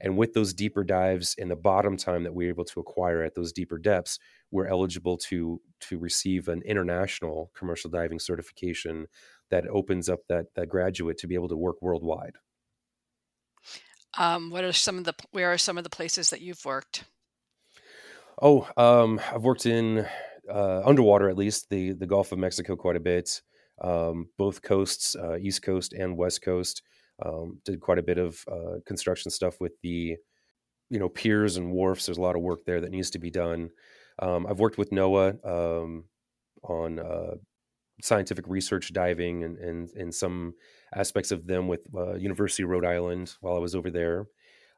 And 0.00 0.16
with 0.16 0.34
those 0.34 0.52
deeper 0.52 0.82
dives 0.84 1.36
and 1.38 1.50
the 1.50 1.56
bottom 1.56 1.96
time 1.96 2.24
that 2.24 2.34
we're 2.34 2.48
able 2.48 2.64
to 2.64 2.80
acquire 2.80 3.22
at 3.22 3.34
those 3.34 3.52
deeper 3.52 3.78
depths, 3.78 4.18
we're 4.50 4.66
eligible 4.66 5.16
to 5.28 5.60
to 5.80 5.98
receive 5.98 6.48
an 6.48 6.62
international 6.62 7.50
commercial 7.56 7.90
diving 7.90 8.18
certification 8.18 9.06
that 9.50 9.66
opens 9.68 10.08
up 10.08 10.20
that 10.28 10.46
that 10.56 10.68
graduate 10.68 11.18
to 11.18 11.26
be 11.26 11.34
able 11.34 11.48
to 11.48 11.56
work 11.56 11.80
worldwide. 11.80 12.36
Um, 14.16 14.50
what 14.50 14.64
are 14.64 14.72
some 14.72 14.98
of 14.98 15.04
the 15.04 15.14
where 15.30 15.52
are 15.52 15.58
some 15.58 15.78
of 15.78 15.84
the 15.84 15.90
places 15.90 16.30
that 16.30 16.40
you've 16.40 16.64
worked? 16.64 17.04
Oh, 18.40 18.68
um, 18.76 19.20
I've 19.32 19.42
worked 19.44 19.66
in 19.66 20.06
uh, 20.52 20.82
underwater 20.84 21.28
at 21.28 21.36
least 21.36 21.70
the 21.70 21.92
the 21.92 22.06
Gulf 22.06 22.32
of 22.32 22.38
Mexico 22.38 22.76
quite 22.76 22.96
a 22.96 23.00
bit, 23.00 23.40
um, 23.80 24.28
both 24.38 24.62
coasts, 24.62 25.16
uh, 25.16 25.36
East 25.36 25.62
Coast 25.62 25.92
and 25.92 26.16
West 26.16 26.42
Coast. 26.42 26.82
Um, 27.24 27.60
did 27.64 27.80
quite 27.80 27.98
a 27.98 28.02
bit 28.02 28.18
of 28.18 28.44
uh, 28.50 28.80
construction 28.86 29.30
stuff 29.30 29.60
with 29.60 29.72
the 29.82 30.16
you 30.90 30.98
know 31.00 31.08
piers 31.08 31.56
and 31.56 31.72
wharfs. 31.72 32.06
There's 32.06 32.18
a 32.18 32.22
lot 32.22 32.36
of 32.36 32.42
work 32.42 32.64
there 32.66 32.80
that 32.80 32.90
needs 32.92 33.10
to 33.12 33.18
be 33.18 33.30
done. 33.30 33.70
Um, 34.20 34.46
I've 34.46 34.60
worked 34.60 34.78
with 34.78 34.90
NOAA 34.90 35.38
um, 35.46 36.04
on 36.64 36.98
uh, 37.00 37.34
scientific 38.02 38.46
research 38.48 38.92
diving 38.92 39.44
and, 39.44 39.58
and, 39.58 39.90
and 39.96 40.14
some 40.14 40.54
aspects 40.94 41.30
of 41.32 41.46
them 41.46 41.68
with 41.68 41.80
uh, 41.96 42.14
University 42.14 42.62
of 42.64 42.70
Rhode 42.70 42.84
Island 42.84 43.34
while 43.40 43.56
I 43.56 43.60
was 43.60 43.74
over 43.74 43.90
there. 43.90 44.26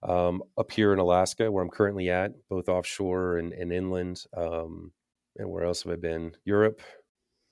Um, 0.03 0.43
up 0.59 0.71
here 0.71 0.93
in 0.93 0.99
Alaska, 0.99 1.51
where 1.51 1.65
I'm 1.65 1.71
currently 1.71 2.11
at, 2.11 2.33
both 2.49 2.69
offshore 2.69 3.39
and, 3.39 3.53
and 3.53 3.73
inland. 3.73 4.25
Um, 4.37 4.93
and 5.37 5.51
where 5.51 5.65
else 5.65 5.83
have 5.83 5.93
I 5.93 5.97
been? 5.97 6.37
Europe. 6.45 6.81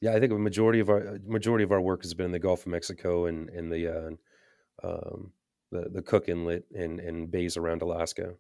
Yeah, 0.00 0.14
I 0.14 0.20
think 0.20 0.33
a 0.33 0.38
majority 0.38 0.80
of 0.80 0.90
our 0.90 1.18
majority 1.26 1.64
of 1.64 1.72
our 1.72 1.80
work 1.80 2.02
has 2.02 2.14
been 2.14 2.26
in 2.26 2.33
the 2.33 2.38
Gulf 2.38 2.61
of 2.61 2.66
Mexico 2.68 3.26
and, 3.26 3.48
and 3.48 3.72
the, 3.72 3.88
uh, 3.88 4.87
um, 4.87 5.33
the 5.70 5.88
the 5.90 6.02
Cook 6.02 6.28
Inlet 6.28 6.64
and, 6.74 7.00
and 7.00 7.30
bays 7.30 7.57
around 7.57 7.83
Alaska, 7.83 8.35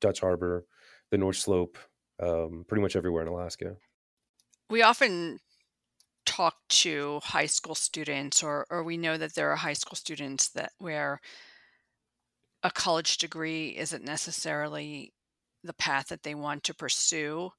Dutch 0.00 0.20
Harbor, 0.20 0.66
the 1.10 1.18
North 1.18 1.36
Slope, 1.36 1.78
um, 2.20 2.64
pretty 2.66 2.82
much 2.82 2.96
everywhere 2.96 3.22
in 3.22 3.28
Alaska. 3.28 3.76
We 4.68 4.82
often 4.82 5.38
talk 6.26 6.56
to 6.68 7.20
high 7.22 7.46
school 7.46 7.74
students 7.74 8.42
or 8.42 8.66
or 8.70 8.82
we 8.82 8.96
know 8.96 9.16
that 9.16 9.34
there 9.34 9.50
are 9.50 9.56
high 9.56 9.72
school 9.74 9.96
students 9.96 10.48
that 10.50 10.72
where 10.78 11.20
a 12.62 12.70
college 12.70 13.18
degree 13.18 13.76
isn't 13.76 14.04
necessarily 14.04 15.12
the 15.62 15.74
path 15.74 16.08
that 16.08 16.22
they 16.22 16.34
want 16.34 16.64
to 16.64 16.74
pursue 16.74 17.50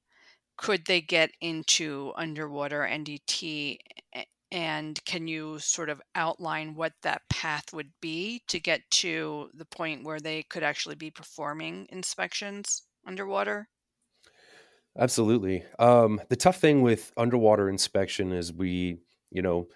could 0.56 0.84
they 0.86 1.00
get 1.00 1.30
into 1.40 2.12
underwater 2.16 2.82
ndt 2.82 3.78
and 4.50 5.02
can 5.06 5.26
you 5.26 5.58
sort 5.58 5.88
of 5.88 6.02
outline 6.14 6.74
what 6.74 6.92
that 7.02 7.22
path 7.30 7.72
would 7.72 7.92
be 8.00 8.42
to 8.48 8.60
get 8.60 8.82
to 8.90 9.50
the 9.54 9.64
point 9.64 10.04
where 10.04 10.20
they 10.20 10.42
could 10.44 10.62
actually 10.62 10.94
be 10.94 11.10
performing 11.10 11.86
inspections 11.90 12.82
underwater 13.06 13.68
Absolutely. 14.98 15.64
Um, 15.78 16.20
the 16.28 16.36
tough 16.36 16.58
thing 16.58 16.82
with 16.82 17.12
underwater 17.16 17.68
inspection 17.68 18.32
is 18.32 18.52
we, 18.52 18.98
you 19.30 19.40
know, 19.40 19.68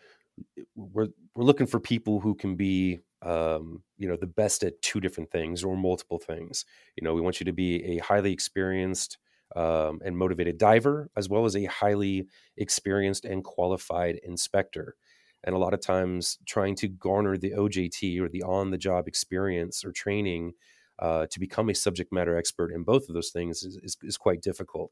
we're 0.74 1.08
we're 1.34 1.44
looking 1.44 1.66
for 1.66 1.80
people 1.80 2.20
who 2.20 2.34
can 2.34 2.56
be, 2.56 3.00
um, 3.26 3.82
you 3.98 4.08
know, 4.08 4.16
the 4.16 4.26
best 4.26 4.62
at 4.62 4.80
two 4.82 5.00
different 5.00 5.30
things 5.30 5.64
or 5.64 5.76
multiple 5.76 6.18
things. 6.18 6.64
You 6.96 7.04
know, 7.04 7.12
we 7.12 7.20
want 7.20 7.40
you 7.40 7.44
to 7.44 7.52
be 7.52 7.96
a 7.96 7.98
highly 7.98 8.32
experienced 8.32 9.18
um, 9.56 10.00
and 10.04 10.16
motivated 10.16 10.58
diver, 10.58 11.10
as 11.16 11.28
well 11.28 11.44
as 11.44 11.56
a 11.56 11.64
highly 11.64 12.28
experienced 12.56 13.24
and 13.24 13.42
qualified 13.42 14.20
inspector. 14.22 14.94
And 15.42 15.54
a 15.54 15.58
lot 15.58 15.74
of 15.74 15.80
times, 15.80 16.38
trying 16.46 16.76
to 16.76 16.88
garner 16.88 17.36
the 17.36 17.50
OJT 17.50 18.20
or 18.20 18.28
the 18.28 18.42
on-the-job 18.42 19.06
experience 19.06 19.84
or 19.84 19.92
training 19.92 20.52
uh, 20.98 21.26
to 21.30 21.40
become 21.40 21.68
a 21.68 21.74
subject 21.74 22.12
matter 22.12 22.36
expert 22.36 22.72
in 22.72 22.82
both 22.82 23.08
of 23.08 23.14
those 23.14 23.30
things 23.30 23.62
is, 23.62 23.76
is, 23.82 23.96
is, 24.02 24.16
quite 24.16 24.40
difficult. 24.40 24.90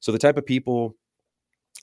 So 0.00 0.10
the 0.10 0.18
type 0.18 0.36
of 0.36 0.44
people, 0.44 0.96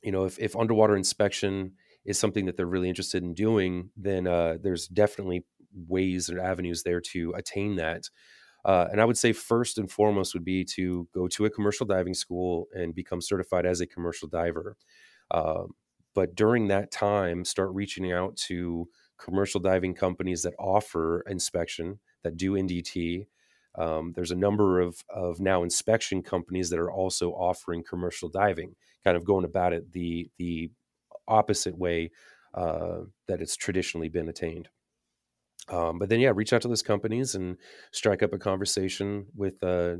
you 0.03 0.11
know, 0.11 0.25
if, 0.25 0.37
if 0.37 0.55
underwater 0.55 0.97
inspection 0.97 1.73
is 2.05 2.19
something 2.19 2.45
that 2.45 2.57
they're 2.57 2.65
really 2.65 2.89
interested 2.89 3.23
in 3.23 3.33
doing, 3.33 3.89
then 3.95 4.27
uh, 4.27 4.57
there's 4.61 4.87
definitely 4.87 5.45
ways 5.87 6.29
and 6.29 6.39
avenues 6.39 6.83
there 6.83 7.01
to 7.01 7.33
attain 7.35 7.75
that. 7.75 8.09
Uh, 8.65 8.87
and 8.91 9.01
I 9.01 9.05
would 9.05 9.17
say 9.17 9.33
first 9.33 9.77
and 9.77 9.91
foremost 9.91 10.33
would 10.33 10.45
be 10.45 10.63
to 10.75 11.07
go 11.13 11.27
to 11.27 11.45
a 11.45 11.49
commercial 11.49 11.85
diving 11.85 12.13
school 12.13 12.67
and 12.73 12.95
become 12.95 13.21
certified 13.21 13.65
as 13.65 13.81
a 13.81 13.87
commercial 13.87 14.27
diver. 14.27 14.77
Uh, 15.29 15.63
but 16.15 16.35
during 16.35 16.67
that 16.67 16.91
time, 16.91 17.43
start 17.43 17.71
reaching 17.73 18.11
out 18.11 18.37
to 18.37 18.87
commercial 19.17 19.59
diving 19.59 19.93
companies 19.95 20.43
that 20.43 20.53
offer 20.59 21.23
inspection, 21.27 21.99
that 22.23 22.37
do 22.37 22.53
NDT, 22.53 23.25
um, 23.75 24.13
there's 24.15 24.31
a 24.31 24.35
number 24.35 24.79
of, 24.79 25.03
of 25.09 25.39
now 25.39 25.63
inspection 25.63 26.21
companies 26.21 26.69
that 26.69 26.79
are 26.79 26.91
also 26.91 27.31
offering 27.31 27.83
commercial 27.83 28.29
diving, 28.29 28.75
kind 29.03 29.17
of 29.17 29.25
going 29.25 29.45
about 29.45 29.73
it 29.73 29.91
the 29.91 30.29
the 30.37 30.69
opposite 31.27 31.77
way 31.77 32.11
uh, 32.53 32.99
that 33.27 33.41
it's 33.41 33.55
traditionally 33.55 34.09
been 34.09 34.29
attained. 34.29 34.69
Um, 35.69 35.97
but 35.97 36.09
then, 36.09 36.19
yeah, 36.19 36.31
reach 36.35 36.53
out 36.53 36.61
to 36.63 36.67
those 36.67 36.81
companies 36.81 37.35
and 37.35 37.57
strike 37.91 38.21
up 38.21 38.33
a 38.33 38.37
conversation 38.37 39.27
with 39.35 39.63
uh, 39.63 39.95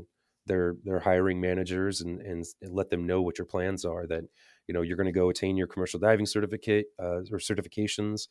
their 0.46 0.76
their 0.84 1.00
hiring 1.00 1.40
managers 1.40 2.00
and, 2.02 2.20
and, 2.20 2.44
and 2.60 2.74
let 2.74 2.90
them 2.90 3.06
know 3.06 3.22
what 3.22 3.38
your 3.38 3.46
plans 3.46 3.84
are. 3.84 4.06
That 4.06 4.24
you 4.66 4.74
know 4.74 4.82
you're 4.82 4.96
going 4.96 5.06
to 5.06 5.12
go 5.12 5.30
attain 5.30 5.56
your 5.56 5.66
commercial 5.66 6.00
diving 6.00 6.26
certificate 6.26 6.86
uh, 7.02 7.20
or 7.30 7.38
certifications. 7.38 8.28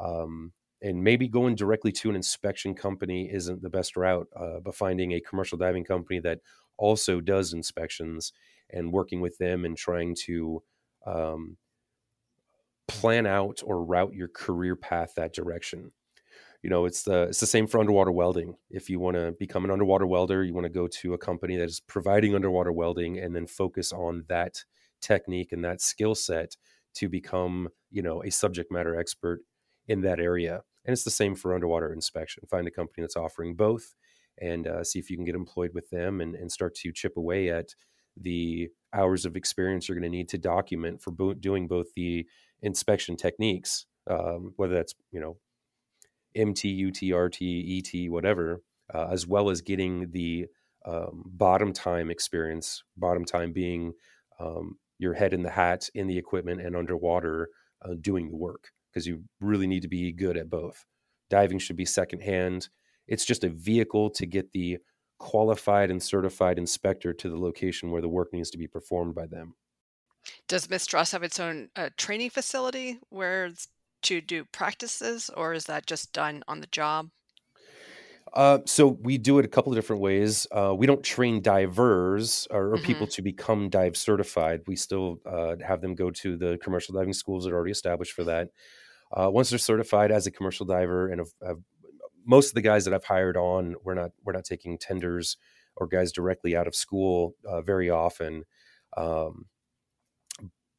Um, 0.00 0.52
and 0.82 1.04
maybe 1.04 1.28
going 1.28 1.54
directly 1.54 1.92
to 1.92 2.10
an 2.10 2.16
inspection 2.16 2.74
company 2.74 3.30
isn't 3.32 3.62
the 3.62 3.70
best 3.70 3.96
route, 3.96 4.26
uh, 4.34 4.58
but 4.64 4.74
finding 4.74 5.12
a 5.12 5.20
commercial 5.20 5.56
diving 5.56 5.84
company 5.84 6.18
that 6.20 6.40
also 6.76 7.20
does 7.20 7.52
inspections 7.52 8.32
and 8.68 8.92
working 8.92 9.20
with 9.20 9.38
them 9.38 9.64
and 9.64 9.76
trying 9.76 10.16
to 10.26 10.60
um, 11.06 11.56
plan 12.88 13.26
out 13.26 13.60
or 13.64 13.84
route 13.84 14.12
your 14.12 14.28
career 14.28 14.74
path 14.74 15.12
that 15.14 15.32
direction. 15.32 15.92
You 16.62 16.70
know, 16.70 16.84
it's 16.84 17.02
the 17.02 17.24
it's 17.24 17.40
the 17.40 17.46
same 17.46 17.66
for 17.66 17.80
underwater 17.80 18.12
welding. 18.12 18.56
If 18.70 18.88
you 18.88 19.00
want 19.00 19.16
to 19.16 19.32
become 19.38 19.64
an 19.64 19.70
underwater 19.70 20.06
welder, 20.06 20.44
you 20.44 20.54
want 20.54 20.64
to 20.64 20.70
go 20.70 20.86
to 20.86 21.14
a 21.14 21.18
company 21.18 21.56
that 21.56 21.64
is 21.64 21.80
providing 21.80 22.34
underwater 22.34 22.72
welding 22.72 23.18
and 23.18 23.34
then 23.34 23.46
focus 23.46 23.92
on 23.92 24.24
that 24.28 24.64
technique 25.00 25.52
and 25.52 25.64
that 25.64 25.80
skill 25.80 26.14
set 26.14 26.56
to 26.94 27.08
become, 27.08 27.68
you 27.90 28.02
know, 28.02 28.22
a 28.22 28.30
subject 28.30 28.70
matter 28.70 28.98
expert 28.98 29.40
in 29.88 30.02
that 30.02 30.20
area 30.20 30.62
and 30.84 30.92
it's 30.92 31.04
the 31.04 31.10
same 31.10 31.34
for 31.34 31.54
underwater 31.54 31.92
inspection. 31.92 32.44
Find 32.50 32.66
a 32.66 32.70
company 32.70 33.02
that's 33.02 33.16
offering 33.16 33.54
both 33.54 33.94
and 34.40 34.66
uh, 34.66 34.82
see 34.82 34.98
if 34.98 35.10
you 35.10 35.16
can 35.16 35.24
get 35.24 35.34
employed 35.34 35.72
with 35.74 35.88
them 35.90 36.20
and, 36.20 36.34
and 36.34 36.50
start 36.50 36.74
to 36.76 36.92
chip 36.92 37.16
away 37.16 37.50
at 37.50 37.74
the 38.16 38.68
hours 38.92 39.24
of 39.24 39.36
experience 39.36 39.88
you're 39.88 39.98
going 39.98 40.10
to 40.10 40.16
need 40.16 40.28
to 40.28 40.38
document 40.38 41.00
for 41.00 41.10
bo- 41.10 41.34
doing 41.34 41.66
both 41.66 41.86
the 41.94 42.26
inspection 42.62 43.16
techniques, 43.16 43.86
um, 44.08 44.52
whether 44.56 44.74
that's, 44.74 44.94
you 45.12 45.20
know, 45.20 45.36
MT, 46.34 46.88
UT, 46.88 47.16
RT, 47.16 47.38
ET, 47.42 48.10
whatever, 48.10 48.62
uh, 48.92 49.08
as 49.10 49.26
well 49.26 49.50
as 49.50 49.60
getting 49.60 50.10
the 50.10 50.46
um, 50.84 51.24
bottom 51.26 51.72
time 51.72 52.10
experience, 52.10 52.82
bottom 52.96 53.24
time 53.24 53.52
being 53.52 53.92
um, 54.40 54.78
your 54.98 55.14
head 55.14 55.32
in 55.32 55.42
the 55.42 55.50
hat 55.50 55.88
in 55.94 56.06
the 56.06 56.18
equipment 56.18 56.60
and 56.60 56.76
underwater 56.76 57.48
uh, 57.82 57.94
doing 58.00 58.28
the 58.28 58.36
work 58.36 58.70
because 58.90 59.06
you 59.06 59.24
really 59.40 59.66
need 59.66 59.82
to 59.82 59.88
be 59.88 60.12
good 60.12 60.36
at 60.36 60.50
both. 60.50 60.84
Diving 61.30 61.58
should 61.58 61.76
be 61.76 61.84
secondhand. 61.84 62.68
It's 63.06 63.24
just 63.24 63.44
a 63.44 63.48
vehicle 63.48 64.10
to 64.10 64.26
get 64.26 64.52
the 64.52 64.78
qualified 65.18 65.90
and 65.90 66.02
certified 66.02 66.58
inspector 66.58 67.12
to 67.12 67.28
the 67.28 67.38
location 67.38 67.90
where 67.90 68.02
the 68.02 68.08
work 68.08 68.32
needs 68.32 68.50
to 68.50 68.58
be 68.58 68.66
performed 68.66 69.14
by 69.14 69.26
them. 69.26 69.54
Does 70.48 70.68
Mistras 70.68 71.12
have 71.12 71.22
its 71.22 71.40
own 71.40 71.70
uh, 71.74 71.90
training 71.96 72.30
facility 72.30 72.98
where 73.08 73.50
to 74.02 74.20
do 74.20 74.44
practices, 74.44 75.30
or 75.36 75.54
is 75.54 75.64
that 75.64 75.86
just 75.86 76.12
done 76.12 76.42
on 76.48 76.60
the 76.60 76.66
job? 76.66 77.10
Uh, 78.32 78.58
so 78.64 78.86
we 79.02 79.18
do 79.18 79.38
it 79.38 79.44
a 79.44 79.48
couple 79.48 79.72
of 79.72 79.76
different 79.76 80.00
ways. 80.00 80.46
Uh, 80.50 80.74
we 80.74 80.86
don't 80.86 81.02
train 81.02 81.42
divers 81.42 82.48
or, 82.50 82.68
or 82.68 82.76
mm-hmm. 82.76 82.86
people 82.86 83.06
to 83.06 83.20
become 83.20 83.68
dive 83.68 83.96
certified. 83.96 84.60
We 84.66 84.76
still 84.76 85.18
uh, 85.26 85.56
have 85.66 85.82
them 85.82 85.94
go 85.94 86.10
to 86.10 86.36
the 86.36 86.58
commercial 86.62 86.94
diving 86.94 87.12
schools 87.12 87.44
that 87.44 87.52
are 87.52 87.56
already 87.56 87.72
established 87.72 88.12
for 88.12 88.24
that. 88.24 88.48
Uh, 89.14 89.28
once 89.30 89.50
they're 89.50 89.58
certified 89.58 90.10
as 90.10 90.26
a 90.26 90.30
commercial 90.30 90.64
diver, 90.64 91.08
and 91.08 91.18
have, 91.18 91.28
have, 91.46 91.58
most 92.24 92.48
of 92.48 92.54
the 92.54 92.62
guys 92.62 92.86
that 92.86 92.94
I've 92.94 93.04
hired 93.04 93.36
on, 93.36 93.74
we're 93.84 93.94
not 93.94 94.12
we're 94.24 94.32
not 94.32 94.44
taking 94.44 94.78
tenders 94.78 95.36
or 95.76 95.86
guys 95.86 96.12
directly 96.12 96.56
out 96.56 96.66
of 96.66 96.74
school 96.74 97.34
uh, 97.46 97.60
very 97.60 97.90
often. 97.90 98.44
Um, 98.96 99.46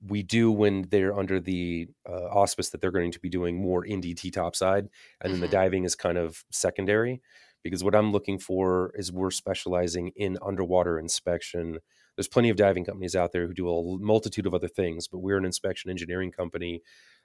we 0.05 0.23
do 0.23 0.51
when 0.51 0.83
they're 0.89 1.17
under 1.17 1.39
the 1.39 1.87
uh, 2.07 2.25
auspice 2.25 2.69
that 2.69 2.81
they're 2.81 2.91
going 2.91 3.11
to 3.11 3.19
be 3.19 3.29
doing 3.29 3.61
more 3.61 3.85
NDT 3.85 4.33
topside, 4.33 4.79
and 4.79 4.89
mm-hmm. 4.89 5.31
then 5.31 5.39
the 5.39 5.47
mm-hmm. 5.47 5.55
diving 5.55 5.83
is 5.85 5.95
kind 5.95 6.17
of 6.17 6.43
secondary. 6.51 7.21
Because 7.63 7.83
what 7.83 7.95
I'm 7.95 8.11
looking 8.11 8.39
for 8.39 8.91
is 8.95 9.09
we're 9.09 9.31
specializing 9.31 10.11
in 10.17 10.37
underwater 10.45 10.99
inspection. 10.99 11.77
There's 12.17 12.27
plenty 12.27 12.49
of 12.49 12.57
diving 12.57 12.83
companies 12.83 13.15
out 13.15 13.31
there 13.31 13.47
who 13.47 13.53
do 13.53 13.69
a 13.69 13.97
multitude 13.99 14.45
of 14.45 14.53
other 14.53 14.67
things, 14.67 15.07
but 15.07 15.19
we're 15.19 15.37
an 15.37 15.45
inspection 15.45 15.89
engineering 15.89 16.31
company, 16.31 16.81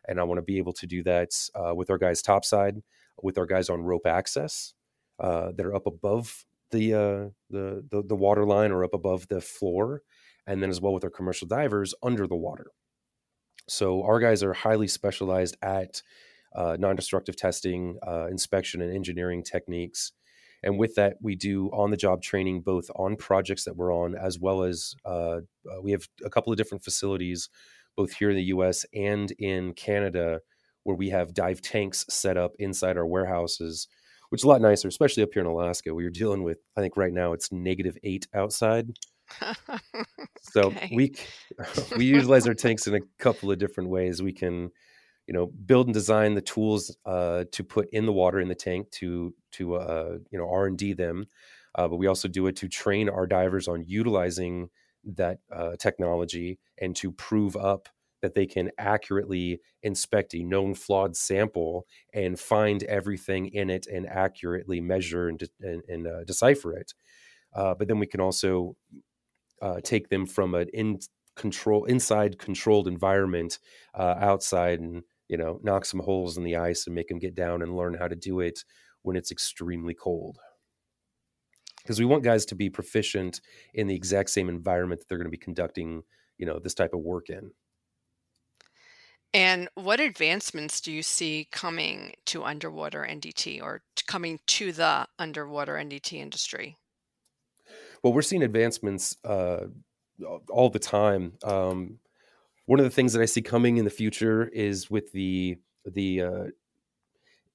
and 0.07 0.21
I 0.21 0.23
want 0.23 0.39
to 0.39 0.43
be 0.43 0.59
able 0.59 0.75
to 0.75 0.87
do 0.87 1.03
that 1.03 1.31
uh, 1.57 1.75
with 1.75 1.91
our 1.91 1.99
guys 1.99 2.23
topside, 2.23 2.83
with 3.21 3.37
our 3.37 3.47
guys 3.47 3.69
on 3.69 3.83
rope 3.83 4.07
access 4.07 4.75
uh, 5.19 5.51
that 5.57 5.67
are 5.67 5.75
up 5.75 5.89
above 5.89 6.45
the, 6.71 6.95
uh, 6.95 7.31
the 7.51 7.85
the 7.91 8.03
the 8.07 8.15
water 8.15 8.45
line 8.45 8.71
or 8.71 8.85
up 8.85 8.95
above 8.95 9.27
the 9.29 9.41
floor, 9.41 10.03
and 10.49 10.63
then 10.63 10.71
as 10.71 10.81
well 10.81 10.95
with 10.95 11.05
our 11.05 11.11
commercial 11.11 11.47
divers 11.47 11.95
under 12.03 12.27
the 12.27 12.35
water. 12.35 12.73
So 13.69 14.03
our 14.03 14.19
guys 14.19 14.43
are 14.43 14.55
highly 14.55 14.89
specialized 14.89 15.57
at 15.63 16.03
uh, 16.57 16.77
non-destructive 16.81 17.37
testing, 17.37 17.99
uh, 18.05 18.27
inspection, 18.29 18.81
and 18.81 18.93
engineering 18.93 19.45
techniques. 19.45 20.13
And 20.63 20.79
with 20.79 20.95
that, 20.95 21.19
we 21.21 21.37
do 21.37 21.69
on-the-job 21.69 22.23
training 22.23 22.63
both 22.63 22.91
on 22.97 23.17
projects 23.17 23.65
that 23.65 23.77
we're 23.77 23.95
on, 23.95 24.17
as 24.17 24.39
well 24.41 24.63
as 24.63 24.95
uh, 25.05 25.41
uh 25.71 25.83
we 25.83 25.93
have 25.93 26.09
a 26.25 26.31
couple 26.31 26.53
of 26.53 26.57
different 26.57 26.83
facilities, 26.83 27.51
both 27.95 28.13
here 28.13 28.31
in 28.31 28.37
the 28.37 28.45
U.S. 28.45 28.87
and 28.95 29.31
in 29.33 29.75
Canada, 29.75 30.41
where 30.85 30.97
we 30.97 31.11
have 31.11 31.35
dive 31.35 31.61
tanks 31.61 32.07
set 32.09 32.39
up 32.39 32.53
inside 32.59 32.97
our 32.97 33.07
warehouses, 33.07 33.87
which 34.31 34.41
is 34.41 34.45
a 34.45 34.49
lot 34.49 34.63
nicer, 34.63 34.89
especially 34.89 35.23
up 35.23 35.31
here 35.35 35.43
in 35.43 35.47
Alaska, 35.47 35.95
where 35.95 36.03
you're 36.03 36.11
dealing 36.11 36.43
with. 36.43 36.59
I 36.77 36.81
think 36.81 36.97
right 36.97 37.13
now 37.13 37.35
it's 37.35 37.53
negative 37.53 37.99
eight 38.03 38.27
outside 38.35 38.95
so 40.43 40.63
okay. 40.65 40.91
we 40.95 41.15
we 41.97 42.05
utilize 42.05 42.47
our 42.47 42.55
tanks 42.55 42.87
in 42.87 42.95
a 42.95 43.01
couple 43.19 43.51
of 43.51 43.59
different 43.59 43.91
ways. 43.91 44.23
We 44.23 44.33
can, 44.33 44.71
you 45.27 45.35
know, 45.35 45.47
build 45.47 45.87
and 45.87 45.95
design 45.95 46.35
the 46.35 46.41
tools 46.41 46.97
uh, 47.05 47.45
to 47.53 47.65
put 47.65 47.89
in 47.93 48.07
the 48.07 48.13
water 48.13 48.41
in 48.41 48.49
the 48.49 48.55
tank 48.55 48.91
to 48.93 49.35
to 49.53 49.75
uh, 49.77 50.19
you 50.31 50.39
know 50.39 50.49
R 50.51 50.67
and 50.67 50.79
D 50.79 50.93
them, 50.93 51.27
uh, 51.75 51.89
but 51.89 51.97
we 51.97 52.07
also 52.07 52.29
do 52.29 52.47
it 52.47 52.57
to 52.57 52.69
train 52.69 53.09
our 53.09 53.27
divers 53.27 53.69
on 53.69 53.85
utilizing 53.87 54.71
that 55.05 55.39
uh, 55.55 55.77
technology 55.79 56.59
and 56.81 56.95
to 56.97 57.13
prove 57.13 57.57
up 57.57 57.89
that 58.21 58.35
they 58.35 58.47
can 58.47 58.71
accurately 58.79 59.61
inspect 59.83 60.35
a 60.35 60.43
known 60.43 60.75
flawed 60.75 61.17
sample 61.17 61.87
and 62.13 62.39
find 62.39 62.83
everything 62.85 63.47
in 63.47 63.71
it 63.71 63.87
and 63.87 64.09
accurately 64.09 64.81
measure 64.81 65.29
and, 65.29 65.39
de- 65.39 65.49
and, 65.61 65.83
and 65.89 66.07
uh, 66.07 66.25
decipher 66.25 66.73
it. 66.77 66.95
Uh, 67.55 67.75
but 67.75 67.89
then 67.89 67.99
we 67.99 68.07
can 68.07 68.21
also 68.21 68.77
uh, 69.63 69.81
take 69.83 70.09
them 70.09 70.27
from 70.27 70.55
an 70.55 70.69
in 70.73 70.99
control 71.37 71.85
inside 71.85 72.39
controlled 72.39 72.89
environment 72.89 73.59
uh, 73.95 74.17
outside 74.19 74.81
and 74.81 75.05
you 75.29 75.37
know 75.37 75.61
knock 75.63 75.85
some 75.85 76.01
holes 76.01 76.37
in 76.37 76.45
the 76.45 76.57
ice 76.57 76.87
and 76.87 76.95
make 76.95 77.09
them 77.09 77.19
get 77.19 77.35
down 77.35 77.63
and 77.63 77.77
learn 77.77 77.95
how 77.95 78.09
to 78.09 78.17
do 78.17 78.41
it 78.41 78.65
when 79.03 79.17
it's 79.17 79.31
extremely 79.31 79.95
cold. 79.95 80.39
Because 81.83 82.01
we 82.01 82.05
want 82.05 82.25
guys 82.25 82.45
to 82.47 82.55
be 82.55 82.69
proficient 82.69 83.41
in 83.73 83.87
the 83.87 83.95
exact 83.95 84.31
same 84.31 84.49
environment 84.49 85.01
that 85.01 85.09
they're 85.09 85.19
going 85.19 85.27
to 85.27 85.31
be 85.31 85.39
conducting 85.39 86.03
you 86.39 86.47
know 86.47 86.59
this 86.59 86.75
type 86.75 86.95
of 86.95 87.01
work 87.01 87.31
in. 87.31 87.51
And 89.35 89.69
what 89.75 90.01
advancements 90.01 90.81
do 90.81 90.91
you 90.91 91.03
see 91.03 91.49
coming 91.53 92.15
to 92.27 92.45
underwater 92.45 93.07
ndt 93.09 93.63
or 93.63 93.83
coming 94.07 94.41
to 94.47 94.73
the 94.73 95.07
underwater 95.19 95.75
ndt 95.75 96.15
industry 96.15 96.77
well, 98.03 98.13
we're 98.13 98.23
seeing 98.23 98.43
advancements 98.43 99.17
uh, 99.25 99.67
all 100.51 100.71
the 100.71 100.79
time. 100.79 101.35
Um, 101.45 101.99
one 102.67 102.79
of 102.79 102.85
the 102.85 102.91
things 102.91 103.13
that 103.15 103.23
I 103.23 103.27
see 103.27 103.43
coming 103.43 103.79
in 103.79 103.85
the 103.85 103.91
future 103.91 104.47
is 104.49 104.91
with 104.91 105.13
the 105.13 105.59
the 105.87 106.23
uh, 106.23 106.45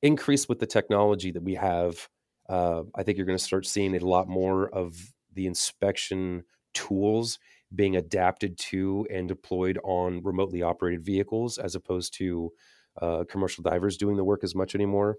increase 0.01 0.49
with 0.49 0.59
the 0.59 0.65
technology 0.65 1.31
that 1.31 1.43
we 1.43 1.55
have. 1.55 2.09
Uh, 2.49 2.83
I 2.95 3.03
think 3.03 3.17
you're 3.17 3.25
going 3.25 3.37
to 3.37 3.43
start 3.43 3.65
seeing 3.65 3.95
a 3.95 3.99
lot 3.99 4.27
more 4.27 4.69
of 4.69 5.13
the 5.33 5.47
inspection 5.47 6.43
tools 6.73 7.39
being 7.73 7.95
adapted 7.95 8.57
to 8.57 9.07
and 9.09 9.27
deployed 9.27 9.79
on 9.83 10.21
remotely 10.23 10.61
operated 10.61 11.03
vehicles 11.03 11.57
as 11.57 11.75
opposed 11.75 12.13
to 12.15 12.51
uh, 13.01 13.23
commercial 13.29 13.63
divers 13.63 13.97
doing 13.97 14.15
the 14.15 14.23
work 14.23 14.43
as 14.43 14.53
much 14.53 14.75
anymore. 14.75 15.17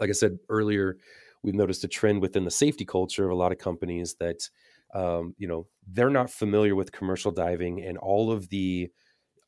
Like 0.00 0.08
I 0.08 0.14
said 0.14 0.38
earlier, 0.48 0.96
we've 1.42 1.54
noticed 1.54 1.84
a 1.84 1.88
trend 1.88 2.20
within 2.20 2.44
the 2.44 2.50
safety 2.50 2.84
culture 2.84 3.24
of 3.24 3.30
a 3.30 3.36
lot 3.36 3.52
of 3.52 3.58
companies 3.58 4.16
that 4.20 4.48
um, 4.94 5.34
you 5.38 5.46
know 5.46 5.66
they're 5.86 6.10
not 6.10 6.30
familiar 6.30 6.74
with 6.74 6.92
commercial 6.92 7.30
diving 7.30 7.82
and 7.84 7.98
all 7.98 8.30
of 8.32 8.48
the 8.48 8.88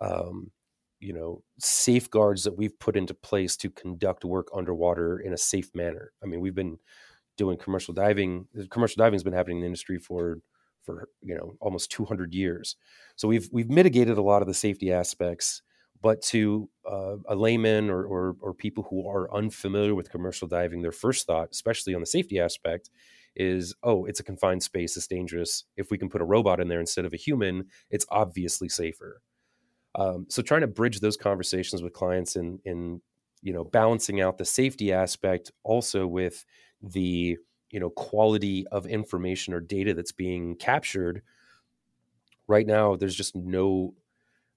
um, 0.01 0.51
you 1.01 1.13
know 1.13 1.43
safeguards 1.59 2.45
that 2.45 2.57
we've 2.57 2.79
put 2.79 2.97
into 2.97 3.15
place 3.15 3.57
to 3.57 3.71
conduct 3.71 4.25
work 4.25 4.49
underwater 4.55 5.19
in 5.19 5.33
a 5.33 5.39
safe 5.39 5.71
manner. 5.75 6.13
I 6.23 6.27
mean, 6.27 6.41
we've 6.41 6.55
been 6.55 6.79
doing 7.37 7.59
commercial 7.59 7.95
diving. 7.95 8.47
Commercial 8.71 9.01
diving 9.01 9.15
has 9.15 9.25
been 9.25 9.33
happening 9.33 9.59
in 9.59 9.63
the 9.63 9.67
industry 9.67 9.99
for 9.99 10.39
for 10.85 11.09
you 11.23 11.35
know 11.35 11.55
almost 11.61 11.91
200 11.91 12.33
years. 12.35 12.77
So 13.17 13.29
we've 13.29 13.49
we've 13.53 13.71
mitigated 13.71 14.19
a 14.19 14.23
lot 14.23 14.43
of 14.43 14.49
the 14.49 14.55
safety 14.55 14.93
aspects 14.93 15.63
but 16.03 16.21
to 16.21 16.69
uh, 16.91 17.17
a 17.29 17.35
layman 17.35 17.89
or, 17.89 18.05
or, 18.05 18.37
or 18.41 18.53
people 18.53 18.85
who 18.91 19.09
are 19.09 19.33
unfamiliar 19.35 19.95
with 19.95 20.11
commercial 20.11 20.49
diving, 20.49 20.83
their 20.83 20.93
first 20.93 21.27
thought, 21.27 21.49
especially 21.53 21.95
on 21.95 22.01
the 22.01 22.07
safety 22.07 22.41
aspect, 22.41 22.91
is 23.37 23.75
oh, 23.83 24.05
it's 24.05 24.21
a 24.21 24.25
confined 24.25 24.63
space, 24.63 24.97
it's 24.97 25.07
dangerous. 25.07 25.65
If 25.77 25.91
we 25.91 25.97
can 25.97 26.11
put 26.11 26.21
a 26.21 26.25
robot 26.25 26.61
in 26.61 26.69
there 26.69 26.81
instead 26.81 27.05
of 27.05 27.15
a 27.15 27.17
human, 27.17 27.67
it's 27.89 28.05
obviously 28.11 28.69
safer. 28.69 29.23
Um, 29.95 30.27
so 30.29 30.43
trying 30.43 30.63
to 30.63 30.67
bridge 30.67 31.01
those 31.01 31.17
conversations 31.17 31.83
with 31.83 31.93
clients 31.93 32.37
and 32.37 32.61
in 32.65 33.01
you 33.43 33.53
know 33.53 33.65
balancing 33.65 34.21
out 34.21 34.39
the 34.39 34.45
safety 34.45 34.93
aspect 34.93 35.51
also 35.65 36.07
with 36.07 36.45
the 36.83 37.37
you 37.71 37.81
know 37.81 37.91
quality 37.91 38.67
of 38.69 38.87
information 38.87 39.53
or 39.53 39.61
data 39.61 39.95
that's 39.95 40.13
being 40.13 40.57
captured 40.57 41.23
right 42.47 42.67
now 42.67 42.97
there's 42.97 43.17
just 43.17 43.35
no 43.35 43.95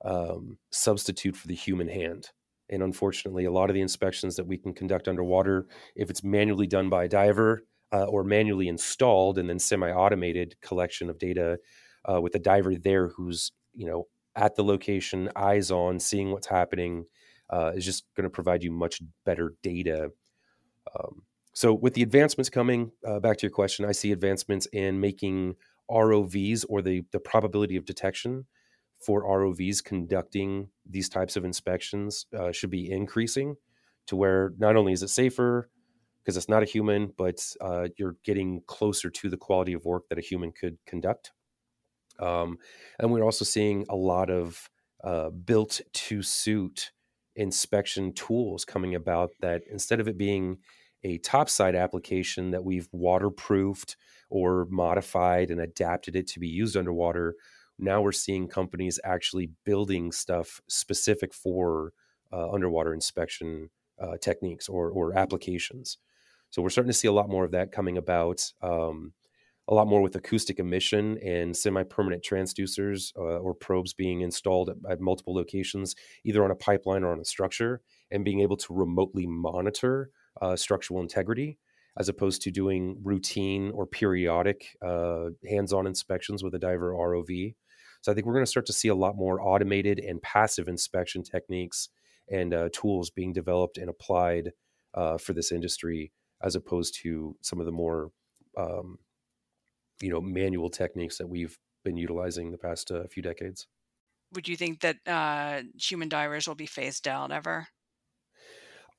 um, 0.05 0.57
substitute 0.71 1.35
for 1.35 1.47
the 1.47 1.55
human 1.55 1.89
hand. 1.89 2.29
And 2.69 2.81
unfortunately, 2.81 3.45
a 3.45 3.51
lot 3.51 3.69
of 3.69 3.73
the 3.73 3.81
inspections 3.81 4.35
that 4.37 4.47
we 4.47 4.57
can 4.57 4.73
conduct 4.73 5.07
underwater, 5.07 5.67
if 5.95 6.09
it's 6.09 6.23
manually 6.23 6.67
done 6.67 6.89
by 6.89 7.05
a 7.05 7.09
diver 7.09 7.63
uh, 7.91 8.05
or 8.05 8.23
manually 8.23 8.67
installed 8.67 9.37
and 9.37 9.49
then 9.49 9.59
semi-automated 9.59 10.55
collection 10.61 11.09
of 11.09 11.19
data 11.19 11.59
uh, 12.09 12.21
with 12.21 12.35
a 12.35 12.39
diver 12.39 12.75
there 12.75 13.09
who's 13.09 13.51
you 13.73 13.85
know 13.85 14.07
at 14.35 14.55
the 14.55 14.63
location, 14.63 15.29
eyes 15.35 15.71
on, 15.71 15.99
seeing 15.99 16.31
what's 16.31 16.47
happening, 16.47 17.05
uh, 17.49 17.71
is 17.75 17.85
just 17.85 18.05
going 18.15 18.25
to 18.25 18.29
provide 18.29 18.63
you 18.63 18.71
much 18.71 19.01
better 19.25 19.53
data. 19.63 20.09
Um, 20.93 21.21
so, 21.53 21.73
with 21.73 21.93
the 21.93 22.03
advancements 22.03 22.49
coming, 22.49 22.91
uh, 23.07 23.19
back 23.19 23.37
to 23.37 23.43
your 23.43 23.51
question, 23.51 23.85
I 23.85 23.93
see 23.93 24.11
advancements 24.11 24.67
in 24.73 24.99
making 24.99 25.55
ROVs 25.89 26.65
or 26.67 26.81
the 26.81 27.03
the 27.11 27.19
probability 27.19 27.75
of 27.77 27.85
detection 27.85 28.45
for 29.05 29.23
ROVs 29.23 29.83
conducting 29.83 30.69
these 30.89 31.09
types 31.09 31.35
of 31.35 31.45
inspections 31.45 32.25
uh, 32.37 32.51
should 32.51 32.71
be 32.71 32.89
increasing 32.91 33.55
to 34.07 34.15
where 34.15 34.53
not 34.57 34.75
only 34.75 34.93
is 34.93 35.03
it 35.03 35.09
safer 35.09 35.69
because 36.23 36.37
it's 36.37 36.49
not 36.49 36.63
a 36.63 36.65
human, 36.65 37.13
but 37.17 37.39
uh, 37.61 37.87
you're 37.97 38.15
getting 38.23 38.61
closer 38.65 39.11
to 39.11 39.29
the 39.29 39.37
quality 39.37 39.73
of 39.73 39.85
work 39.85 40.09
that 40.09 40.17
a 40.17 40.21
human 40.21 40.51
could 40.51 40.77
conduct. 40.87 41.31
Um, 42.19 42.57
and 42.97 43.11
we're 43.11 43.23
also 43.23 43.45
seeing 43.45 43.85
a 43.89 43.95
lot 43.95 44.31
of 44.31 44.67
uh, 45.03 45.29
built 45.29 45.81
to 45.93 46.23
suit 46.23 46.91
inspection 47.35 48.11
tools 48.13 48.65
coming 48.65 48.95
about 48.95 49.29
that 49.41 49.61
instead 49.69 49.99
of 49.99 50.07
it 50.07 50.17
being 50.17 50.57
a 51.03 51.19
topside 51.19 51.75
application 51.75 52.49
that 52.51 52.63
we've 52.63 52.87
waterproofed 52.91 53.95
or 54.31 54.65
modified 54.71 55.51
and 55.51 55.61
adapted 55.61 56.15
it 56.15 56.25
to 56.25 56.39
be 56.39 56.47
used 56.47 56.75
underwater, 56.75 57.35
now 57.77 58.01
we're 58.01 58.11
seeing 58.11 58.47
companies 58.47 58.99
actually 59.03 59.49
building 59.65 60.11
stuff 60.11 60.61
specific 60.67 61.33
for 61.33 61.93
uh, 62.31 62.49
underwater 62.51 62.93
inspection 62.93 63.69
uh, 63.99 64.17
techniques 64.21 64.67
or, 64.67 64.89
or 64.89 65.17
applications. 65.17 65.97
So 66.49 66.61
we're 66.61 66.69
starting 66.69 66.91
to 66.91 66.97
see 66.97 67.07
a 67.07 67.13
lot 67.13 67.29
more 67.29 67.43
of 67.43 67.51
that 67.51 67.71
coming 67.71 67.97
about. 67.97 68.51
Um, 68.61 69.13
a 69.67 69.73
lot 69.73 69.87
more 69.87 70.01
with 70.01 70.15
acoustic 70.15 70.59
emission 70.59 71.17
and 71.25 71.57
semi-permanent 71.57 72.23
transducers 72.23 73.11
uh, 73.17 73.39
or 73.39 73.55
probes 73.55 73.93
being 73.93 74.21
installed 74.21 74.69
at, 74.69 74.75
at, 74.87 75.01
multiple 75.01 75.33
locations, 75.33 75.95
either 76.23 76.43
on 76.43 76.51
a 76.51 76.55
pipeline 76.55 77.03
or 77.03 77.11
on 77.11 77.19
a 77.19 77.25
structure, 77.25 77.81
and 78.11 78.23
being 78.23 78.41
able 78.41 78.57
to 78.57 78.73
remotely 78.73 79.25
monitor 79.25 80.11
uh, 80.39 80.55
structural 80.55 81.01
integrity 81.01 81.57
as 81.97 82.09
opposed 82.09 82.41
to 82.41 82.51
doing 82.51 82.97
routine 83.03 83.71
or 83.71 83.87
periodic 83.87 84.77
uh, 84.85 85.29
hands-on 85.49 85.87
inspections 85.87 86.43
with 86.43 86.53
a 86.53 86.59
diver 86.59 86.91
ROV. 86.91 87.55
So 88.05 88.11
I 88.11 88.15
think 88.15 88.27
we're 88.27 88.33
going 88.33 88.45
to 88.45 88.51
start 88.51 88.67
to 88.67 88.73
see 88.73 88.89
a 88.89 88.93
lot 88.93 89.17
more 89.17 89.41
automated 89.41 89.97
and 89.97 90.21
passive 90.21 90.67
inspection 90.67 91.23
techniques 91.23 91.89
and 92.29 92.53
uh, 92.53 92.69
tools 92.71 93.09
being 93.09 93.33
developed 93.33 93.79
and 93.79 93.89
applied 93.89 94.51
uh, 94.93 95.17
for 95.17 95.33
this 95.33 95.51
industry, 95.51 96.11
as 96.43 96.55
opposed 96.55 96.99
to 97.01 97.35
some 97.41 97.59
of 97.59 97.65
the 97.65 97.71
more, 97.71 98.11
um, 98.59 98.99
you 100.03 100.11
know, 100.11 100.21
manual 100.21 100.69
techniques 100.69 101.17
that 101.17 101.25
we've 101.25 101.57
been 101.83 101.97
utilizing 101.97 102.51
the 102.51 102.59
past 102.59 102.91
uh, 102.91 103.07
few 103.07 103.23
decades. 103.23 103.65
would 104.35 104.47
you 104.47 104.55
think 104.55 104.81
that 104.81 104.97
uh, 105.07 105.63
human 105.75 106.07
divers 106.07 106.47
will 106.47 106.53
be 106.53 106.67
phased 106.67 107.07
out 107.07 107.31
ever? 107.31 107.69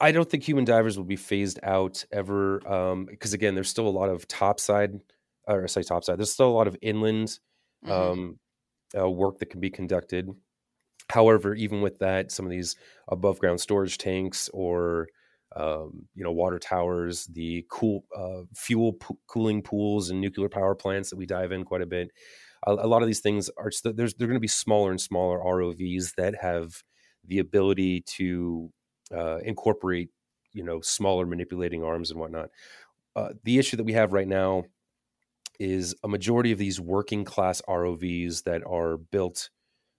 I 0.00 0.10
don't 0.10 0.28
think 0.28 0.42
human 0.42 0.64
divers 0.64 0.98
will 0.98 1.04
be 1.04 1.14
phased 1.14 1.60
out 1.62 2.04
ever, 2.10 2.58
because 3.08 3.34
again, 3.34 3.54
there's 3.54 3.70
still 3.70 3.86
a 3.86 3.88
lot 3.88 4.08
of 4.08 4.26
topside, 4.26 4.98
or 5.46 5.62
I 5.62 5.66
say 5.66 5.84
topside. 5.84 6.18
There's 6.18 6.32
still 6.32 6.48
a 6.48 6.58
lot 6.58 6.66
of 6.66 6.76
inland 6.82 7.38
hmm 7.84 7.92
um, 7.92 8.40
uh, 8.98 9.08
work 9.08 9.38
that 9.38 9.50
can 9.50 9.60
be 9.60 9.70
conducted. 9.70 10.28
However, 11.10 11.54
even 11.54 11.82
with 11.82 11.98
that, 12.00 12.32
some 12.32 12.46
of 12.46 12.50
these 12.50 12.76
above 13.08 13.38
ground 13.38 13.60
storage 13.60 13.98
tanks 13.98 14.48
or 14.52 15.08
um, 15.54 16.06
you 16.14 16.24
know 16.24 16.32
water 16.32 16.58
towers, 16.58 17.26
the 17.26 17.64
cool 17.70 18.04
uh, 18.16 18.42
fuel 18.54 18.94
po- 18.94 19.18
cooling 19.28 19.62
pools 19.62 20.10
and 20.10 20.20
nuclear 20.20 20.48
power 20.48 20.74
plants 20.74 21.10
that 21.10 21.16
we 21.16 21.26
dive 21.26 21.52
in 21.52 21.64
quite 21.64 21.82
a 21.82 21.86
bit. 21.86 22.10
A, 22.66 22.72
a 22.72 22.88
lot 22.88 23.02
of 23.02 23.06
these 23.06 23.20
things 23.20 23.48
are 23.56 23.70
there's 23.84 24.14
they're 24.14 24.28
going 24.28 24.36
to 24.36 24.40
be 24.40 24.48
smaller 24.48 24.90
and 24.90 25.00
smaller 25.00 25.38
ROVs 25.38 26.14
that 26.16 26.34
have 26.40 26.82
the 27.24 27.38
ability 27.38 28.02
to 28.02 28.70
uh, 29.14 29.38
incorporate 29.38 30.10
you 30.52 30.64
know 30.64 30.80
smaller 30.80 31.26
manipulating 31.26 31.84
arms 31.84 32.10
and 32.10 32.18
whatnot. 32.18 32.50
Uh, 33.14 33.30
the 33.44 33.58
issue 33.58 33.76
that 33.76 33.84
we 33.84 33.92
have 33.92 34.12
right 34.12 34.28
now 34.28 34.64
is 35.58 35.94
a 36.04 36.08
majority 36.08 36.52
of 36.52 36.58
these 36.58 36.80
working 36.80 37.24
class 37.24 37.62
ROVs 37.68 38.44
that 38.44 38.62
are 38.66 38.96
built 38.96 39.50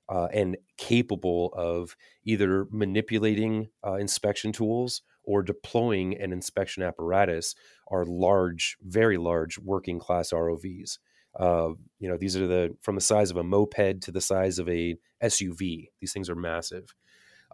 uh, 0.09 0.27
and 0.33 0.57
capable 0.77 1.53
of 1.55 1.95
either 2.23 2.67
manipulating 2.71 3.69
uh, 3.85 3.95
inspection 3.95 4.51
tools 4.51 5.01
or 5.23 5.43
deploying 5.43 6.19
an 6.19 6.31
inspection 6.31 6.81
apparatus 6.81 7.53
are 7.91 8.05
large, 8.05 8.77
very 8.81 9.17
large 9.17 9.59
working 9.59 9.99
class 9.99 10.31
ROVs. 10.31 10.97
Uh, 11.37 11.69
you 11.99 12.09
know, 12.09 12.17
these 12.17 12.35
are 12.35 12.47
the 12.47 12.75
from 12.81 12.95
the 12.95 13.01
size 13.01 13.29
of 13.29 13.37
a 13.37 13.43
moped 13.43 14.01
to 14.01 14.11
the 14.11 14.21
size 14.21 14.57
of 14.57 14.67
a 14.69 14.95
SUV. 15.21 15.89
These 15.99 16.13
things 16.13 16.29
are 16.29 16.35
massive. 16.35 16.95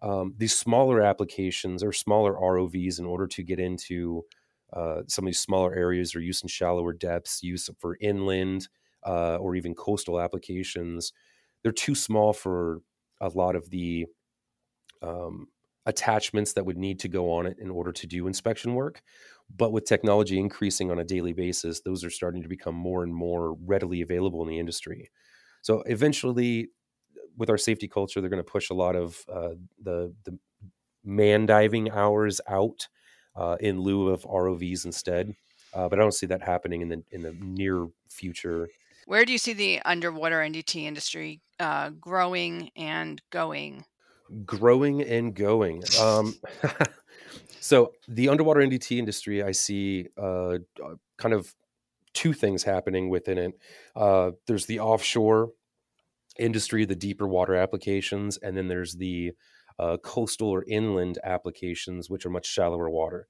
Um, 0.01 0.35
these 0.37 0.55
smaller 0.55 1.01
applications 1.01 1.83
or 1.83 1.91
smaller 1.91 2.33
ROVs, 2.33 2.99
in 2.99 3.05
order 3.05 3.27
to 3.27 3.43
get 3.43 3.59
into 3.59 4.23
uh, 4.75 5.01
some 5.07 5.25
of 5.25 5.27
these 5.27 5.39
smaller 5.39 5.73
areas, 5.75 6.15
or 6.15 6.19
use 6.19 6.41
in 6.41 6.47
shallower 6.47 6.93
depths, 6.93 7.43
use 7.43 7.69
for 7.79 7.97
inland 8.01 8.67
uh, 9.05 9.37
or 9.37 9.55
even 9.55 9.75
coastal 9.75 10.19
applications, 10.19 11.13
they're 11.61 11.71
too 11.71 11.95
small 11.95 12.33
for 12.33 12.81
a 13.21 13.29
lot 13.29 13.55
of 13.55 13.69
the 13.69 14.05
um, 15.01 15.47
attachments 15.85 16.53
that 16.53 16.65
would 16.65 16.77
need 16.77 16.99
to 16.99 17.07
go 17.07 17.31
on 17.31 17.45
it 17.45 17.57
in 17.59 17.69
order 17.69 17.91
to 17.91 18.07
do 18.07 18.27
inspection 18.27 18.73
work. 18.73 19.01
But 19.55 19.71
with 19.71 19.85
technology 19.85 20.39
increasing 20.39 20.91
on 20.91 20.99
a 20.99 21.03
daily 21.03 21.33
basis, 21.33 21.81
those 21.81 22.03
are 22.03 22.09
starting 22.09 22.41
to 22.41 22.49
become 22.49 22.75
more 22.75 23.03
and 23.03 23.13
more 23.13 23.53
readily 23.53 24.01
available 24.01 24.41
in 24.41 24.47
the 24.47 24.59
industry. 24.59 25.11
So 25.61 25.81
eventually, 25.85 26.69
with 27.37 27.49
our 27.49 27.57
safety 27.57 27.87
culture, 27.87 28.21
they're 28.21 28.29
going 28.29 28.43
to 28.43 28.51
push 28.51 28.69
a 28.69 28.73
lot 28.73 28.95
of 28.95 29.23
uh, 29.31 29.55
the 29.81 30.13
the 30.25 30.37
man 31.03 31.45
diving 31.45 31.91
hours 31.91 32.39
out 32.47 32.87
uh, 33.35 33.57
in 33.59 33.79
lieu 33.81 34.09
of 34.09 34.23
ROVs 34.23 34.85
instead. 34.85 35.35
Uh, 35.73 35.89
but 35.89 35.97
I 35.97 36.01
don't 36.01 36.13
see 36.13 36.27
that 36.27 36.41
happening 36.41 36.81
in 36.81 36.89
the 36.89 37.03
in 37.11 37.21
the 37.21 37.35
near 37.39 37.87
future. 38.09 38.69
Where 39.05 39.25
do 39.25 39.31
you 39.31 39.37
see 39.37 39.53
the 39.53 39.81
underwater 39.83 40.39
NDT 40.39 40.83
industry 40.83 41.41
uh, 41.59 41.89
growing 41.89 42.69
and 42.75 43.21
going? 43.31 43.85
growing 44.45 45.01
and 45.01 45.33
going. 45.33 45.83
Um, 45.99 46.35
so 47.59 47.93
the 48.07 48.29
underwater 48.29 48.61
NDT 48.61 48.97
industry, 48.97 49.43
I 49.43 49.51
see 49.51 50.07
uh, 50.17 50.57
uh, 50.83 50.95
kind 51.17 51.33
of 51.33 51.53
two 52.13 52.33
things 52.33 52.63
happening 52.63 53.09
within 53.09 53.37
it. 53.37 53.59
Uh, 53.95 54.31
there's 54.47 54.65
the 54.65 54.79
offshore 54.79 55.51
industry, 56.37 56.85
the 56.85 56.95
deeper 56.95 57.27
water 57.27 57.55
applications, 57.55 58.37
and 58.37 58.55
then 58.55 58.67
there's 58.67 58.95
the 58.95 59.33
uh, 59.79 59.97
coastal 59.97 60.49
or 60.49 60.63
inland 60.67 61.19
applications, 61.23 62.09
which 62.09 62.25
are 62.25 62.29
much 62.29 62.45
shallower 62.45 62.89
water. 62.89 63.27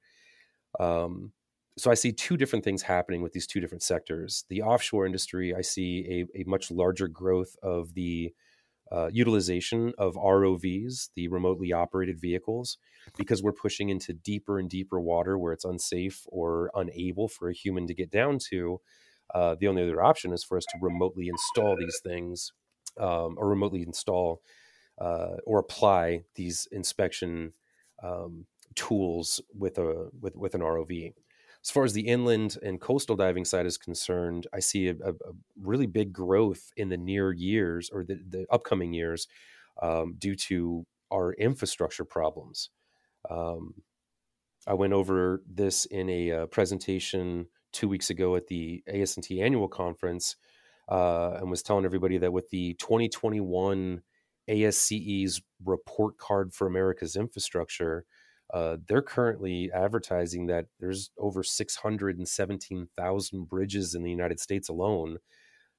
Um, 0.80 1.32
so 1.78 1.90
I 1.90 1.96
see 1.96 2.12
two 2.12 2.38
different 2.38 2.64
things 2.64 2.84
happening 2.84 3.22
with 3.22 3.34
these 3.34 3.48
two 3.48 3.60
different 3.60 3.84
sectors. 3.84 4.46
The 4.50 4.62
offshore 4.62 5.06
industry, 5.06 5.56
I 5.56 5.62
see 5.62 6.26
a, 6.36 6.42
a 6.42 6.44
much 6.46 6.70
larger 6.70 7.08
growth 7.08 7.56
of 7.64 7.94
the 7.96 8.34
uh, 8.92 9.10
utilization 9.12 9.92
of 9.98 10.14
ROVs, 10.14 11.10
the 11.16 11.28
remotely 11.30 11.74
operated 11.74 12.20
vehicles, 12.22 12.78
because 13.18 13.42
we're 13.42 13.52
pushing 13.52 13.90
into 13.90 14.14
deeper 14.14 14.60
and 14.60 14.70
deeper 14.70 15.02
water 15.02 15.38
where 15.38 15.52
it's 15.52 15.66
unsafe 15.66 16.26
or 16.28 16.70
unable 16.76 17.28
for 17.28 17.50
a 17.50 17.54
human 17.54 17.88
to 17.88 17.96
get 17.96 18.12
down 18.12 18.38
to. 18.50 18.80
Uh, 19.34 19.56
the 19.60 19.68
only 19.68 19.82
other 19.82 20.04
option 20.04 20.32
is 20.32 20.44
for 20.44 20.58
us 20.58 20.66
to 20.66 20.78
remotely 20.80 21.28
install 21.28 21.76
these 21.76 22.00
things 22.04 22.52
um, 23.00 23.36
or 23.38 23.50
remotely 23.50 23.82
install 23.82 24.42
uh, 25.04 25.38
or 25.46 25.60
apply 25.60 26.24
these 26.36 26.68
inspection 26.72 27.52
um, 28.02 28.46
tools 28.76 29.42
with 29.54 29.78
a 29.78 30.10
with, 30.20 30.36
with 30.36 30.56
an 30.56 30.62
ROV 30.62 31.14
as 31.64 31.72
far 31.72 31.86
as 31.86 31.94
the 31.94 32.08
inland 32.08 32.58
and 32.62 32.82
coastal 32.82 33.16
diving 33.16 33.46
side 33.46 33.66
is 33.66 33.78
concerned, 33.78 34.48
I 34.54 34.60
see 34.60 34.90
a, 34.90 34.96
a, 34.96 35.14
really 35.62 35.88
big 35.88 36.12
growth 36.12 36.74
in 36.76 36.90
the 36.90 36.98
near 36.98 37.32
years 37.32 37.90
or 37.90 38.04
the, 38.04 38.20
the 38.28 38.46
upcoming 38.52 38.92
years 38.92 39.28
um, 39.82 40.16
due 40.18 40.36
to 40.36 40.86
our 41.12 41.32
infrastructure 41.34 42.04
problems. 42.04 42.70
Um, 43.30 43.76
I 44.68 44.74
went 44.74 44.92
over 44.92 45.42
this 45.48 45.86
in 45.86 46.10
a 46.10 46.32
uh, 46.32 46.46
presentation 46.48 47.48
two 47.72 47.88
weeks 47.88 48.10
ago 48.10 48.36
at 48.36 48.48
the 48.48 48.84
ASNT 48.90 49.42
annual 49.42 49.70
conference 49.70 50.36
uh, 50.90 51.38
and 51.40 51.50
was 51.50 51.64
telling 51.64 51.86
everybody 51.86 52.18
that 52.18 52.34
with 52.34 52.50
the 52.50 52.74
2021 52.74 54.02
ASCE's 54.50 55.42
report 55.64 56.18
card 56.18 56.54
for 56.54 56.68
America's 56.68 57.16
infrastructure, 57.16 58.06
uh, 58.54 58.78
they're 58.88 59.02
currently 59.02 59.72
advertising 59.74 60.48
that 60.48 60.66
there's 60.80 61.10
over 61.18 61.44
617,000 61.44 63.50
bridges 63.50 63.96
in 63.96 64.04
the 64.04 64.12
United 64.12 64.40
States 64.40 64.70
alone, 64.70 65.18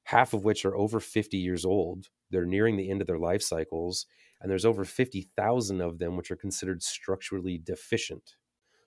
half 0.05 0.35
of 0.35 0.44
which 0.44 0.64
are 0.64 0.77
over 0.77 1.00
50 1.00 1.37
years 1.37 1.64
old. 1.64 2.09
They're 2.31 2.44
nearing 2.44 2.77
the 2.77 2.90
end 2.90 3.00
of 3.00 3.07
their 3.07 3.18
life 3.18 3.42
cycles, 3.42 4.07
and 4.40 4.50
there's 4.50 4.64
over 4.64 4.85
50,000 4.85 5.81
of 5.81 5.98
them 5.98 6.16
which 6.16 6.31
are 6.31 6.37
considered 6.37 6.83
structurally 6.83 7.59
deficient. 7.59 8.35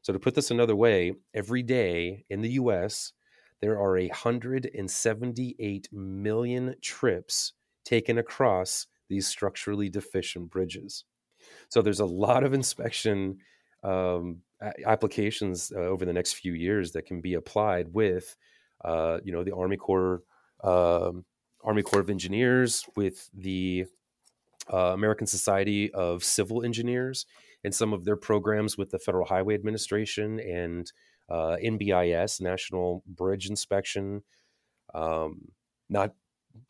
So, 0.01 0.13
to 0.13 0.19
put 0.19 0.35
this 0.35 0.51
another 0.51 0.75
way, 0.75 1.13
every 1.33 1.63
day 1.63 2.25
in 2.29 2.41
the 2.41 2.51
US, 2.51 3.13
there 3.61 3.79
are 3.79 3.97
178 3.97 5.89
million 5.91 6.75
trips 6.81 7.53
taken 7.83 8.17
across 8.17 8.87
these 9.09 9.27
structurally 9.27 9.89
deficient 9.89 10.49
bridges. 10.49 11.05
So, 11.69 11.81
there's 11.81 11.99
a 11.99 12.05
lot 12.05 12.43
of 12.43 12.53
inspection 12.53 13.39
um, 13.83 14.41
applications 14.85 15.71
uh, 15.75 15.79
over 15.79 16.05
the 16.05 16.13
next 16.13 16.33
few 16.33 16.53
years 16.53 16.91
that 16.93 17.05
can 17.05 17.21
be 17.21 17.35
applied 17.35 17.93
with, 17.93 18.35
uh, 18.83 19.19
you 19.23 19.31
know, 19.31 19.43
the 19.43 19.55
Army 19.55 19.77
Corps, 19.77 20.23
um, 20.63 21.25
Army 21.63 21.83
Corps 21.83 22.01
of 22.01 22.09
Engineers, 22.09 22.85
with 22.95 23.29
the 23.33 23.85
uh, 24.71 24.93
American 24.93 25.27
Society 25.27 25.93
of 25.93 26.23
Civil 26.23 26.63
Engineers, 26.63 27.25
and 27.63 27.73
some 27.73 27.93
of 27.93 28.05
their 28.05 28.15
programs 28.15 28.77
with 28.77 28.89
the 28.89 28.99
Federal 28.99 29.25
Highway 29.25 29.55
Administration 29.55 30.39
and 30.39 30.91
uh, 31.29 31.57
NBIS, 31.63 32.41
National 32.41 33.03
Bridge 33.05 33.49
Inspection. 33.49 34.23
Um, 34.93 35.49
not 35.89 36.13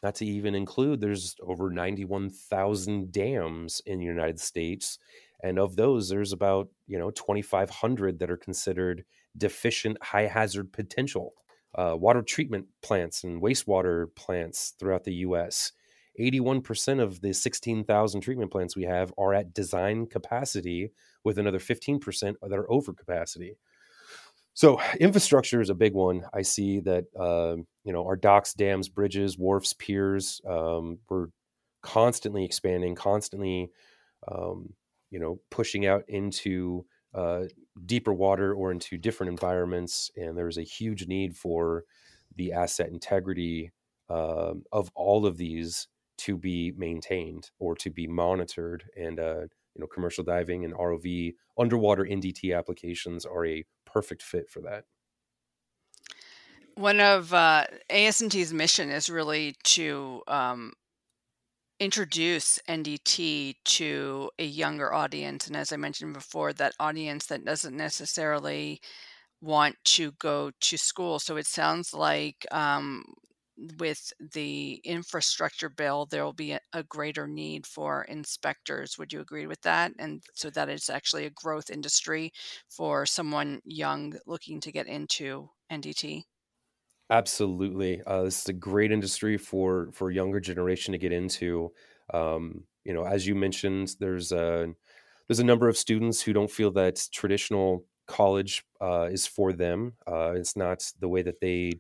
not 0.04 0.16
to 0.16 0.26
even 0.26 0.56
include, 0.56 1.02
there's 1.02 1.36
over 1.42 1.70
91,000 1.70 3.12
dams 3.12 3.82
in 3.86 4.00
the 4.00 4.06
United 4.06 4.40
States 4.40 5.00
and 5.44 5.60
of 5.60 5.76
those 5.76 6.10
there's 6.10 6.34
about 6.34 6.70
you 6.88 6.98
know 6.98 7.12
2500 7.12 8.20
that 8.20 8.32
are 8.32 8.38
considered 8.38 9.04
deficient 9.38 10.02
high 10.02 10.26
hazard 10.26 10.72
potential 10.72 11.34
uh, 11.76 11.96
water 11.96 12.22
treatment 12.22 12.66
plants 12.82 13.24
and 13.24 13.42
wastewater 13.42 14.08
plants 14.16 14.74
throughout 14.80 15.04
the 15.04 15.14
us 15.14 15.72
81% 16.20 17.00
of 17.00 17.22
the 17.22 17.32
16,000 17.32 18.22
treatment 18.22 18.52
plants 18.52 18.76
we 18.76 18.86
have 18.86 19.14
are 19.20 19.36
at 19.36 19.54
design 19.54 20.08
capacity 20.08 20.92
with 21.24 21.38
another 21.38 21.60
15% 21.60 22.34
that 22.42 22.58
are 22.58 22.72
over 22.72 22.92
capacity 22.92 23.56
so 24.58 24.82
infrastructure 25.00 25.62
is 25.62 25.70
a 25.70 25.76
big 25.76 25.94
one. 25.94 26.26
I 26.34 26.42
see 26.42 26.80
that 26.80 27.06
uh, 27.16 27.58
you 27.84 27.94
know 27.94 28.04
our 28.06 28.16
docks 28.16 28.56
dams 28.56 28.90
bridges 28.90 29.38
wharfs 29.38 29.74
piers 29.74 30.42
um, 30.50 30.98
we're 31.08 31.28
constantly 31.84 32.44
expanding 32.44 32.96
constantly 32.96 33.70
um, 34.28 34.74
you 35.12 35.20
know 35.20 35.40
pushing 35.52 35.86
out 35.86 36.06
into 36.08 36.88
uh, 37.14 37.44
deeper 37.86 38.12
water 38.12 38.52
or 38.56 38.72
into 38.72 38.98
different 38.98 39.30
environments 39.30 40.10
and 40.18 40.36
there's 40.36 40.58
a 40.58 40.64
huge 40.64 41.08
need 41.08 41.36
for 41.36 41.84
the 42.36 42.52
asset 42.52 42.90
integrity 42.90 43.72
uh, 44.10 44.56
of 44.72 44.90
all 44.96 45.28
of 45.28 45.38
these 45.38 45.88
to 46.18 46.36
be 46.36 46.74
maintained 46.76 47.52
or 47.60 47.76
to 47.76 47.92
be 47.92 48.08
monitored 48.08 48.86
and 49.00 49.20
uh, 49.20 49.42
you 49.76 49.82
know 49.82 49.88
commercial 49.88 50.24
diving 50.24 50.66
and 50.66 50.74
rov 50.74 51.36
underwater 51.60 52.06
ndt 52.06 52.58
applications 52.58 53.24
are 53.24 53.46
a 53.46 53.64
perfect 53.88 54.22
fit 54.22 54.50
for 54.50 54.62
that 54.62 54.86
one 56.76 57.00
of 57.00 57.34
uh, 57.34 57.66
ASNT's 57.90 58.54
mission 58.54 58.92
is 58.92 59.10
really 59.10 59.56
to 59.64 60.22
um, 60.28 60.74
introduce 61.80 62.60
NDT 62.68 63.56
to 63.64 64.32
a 64.40 64.46
younger 64.46 64.94
audience. 64.94 65.48
And 65.48 65.56
as 65.56 65.72
I 65.72 65.78
mentioned 65.78 66.14
before, 66.14 66.54
that 66.54 66.74
audience 66.80 67.28
that 67.28 67.46
doesn't 67.46 67.76
necessarily 67.76 68.82
want 69.42 69.76
to 69.86 70.12
go 70.14 70.52
to 70.62 70.78
school. 70.78 71.20
So 71.20 71.38
it 71.38 71.48
sounds 71.48 71.94
like 71.94 72.46
um, 72.52 73.04
with 73.80 74.14
the 74.34 74.76
infrastructure 74.84 75.70
bill, 75.70 76.06
there 76.06 76.24
will 76.24 76.34
be 76.34 76.52
a, 76.52 76.60
a, 76.74 76.84
greater 76.84 77.28
need 77.28 77.66
for 77.66 78.04
inspectors. 78.04 78.98
Would 78.98 79.12
you 79.12 79.20
agree 79.20 79.48
with 79.48 79.62
that? 79.62 79.92
And 79.98 80.22
so 80.34 80.50
that 80.52 80.70
is 80.70 80.90
actually 80.90 81.26
a 81.26 81.32
growth 81.32 81.70
industry 81.70 82.32
for 82.70 83.06
someone 83.06 83.62
young 83.66 84.14
looking 84.28 84.60
to 84.62 84.72
get 84.72 84.88
into 84.88 85.50
NDT. 85.72 86.24
Absolutely, 87.10 88.02
uh, 88.06 88.24
this 88.24 88.42
is 88.42 88.50
a 88.50 88.54
great 88.54 88.92
industry 88.92 89.38
for 89.38 89.90
for 89.94 90.12
younger 90.12 90.42
generation 90.42 90.92
to 90.92 90.98
get 90.98 91.14
into. 91.14 91.72
Um, 92.14 92.66
you 92.84 92.94
know, 92.94 93.06
as 93.06 93.26
you 93.26 93.34
mentioned, 93.34 93.96
there's 94.00 94.34
a 94.34 94.74
there's 95.28 95.40
a 95.40 95.46
number 95.46 95.70
of 95.70 95.78
students 95.78 96.22
who 96.22 96.34
don't 96.34 96.52
feel 96.52 96.72
that 96.72 97.08
traditional 97.14 97.86
college 98.08 98.66
uh, 98.82 99.08
is 99.12 99.26
for 99.26 99.54
them. 99.54 99.94
Uh, 100.06 100.34
it's 100.36 100.58
not 100.58 100.84
the 101.00 101.08
way 101.08 101.22
that 101.22 101.40
they 101.40 101.72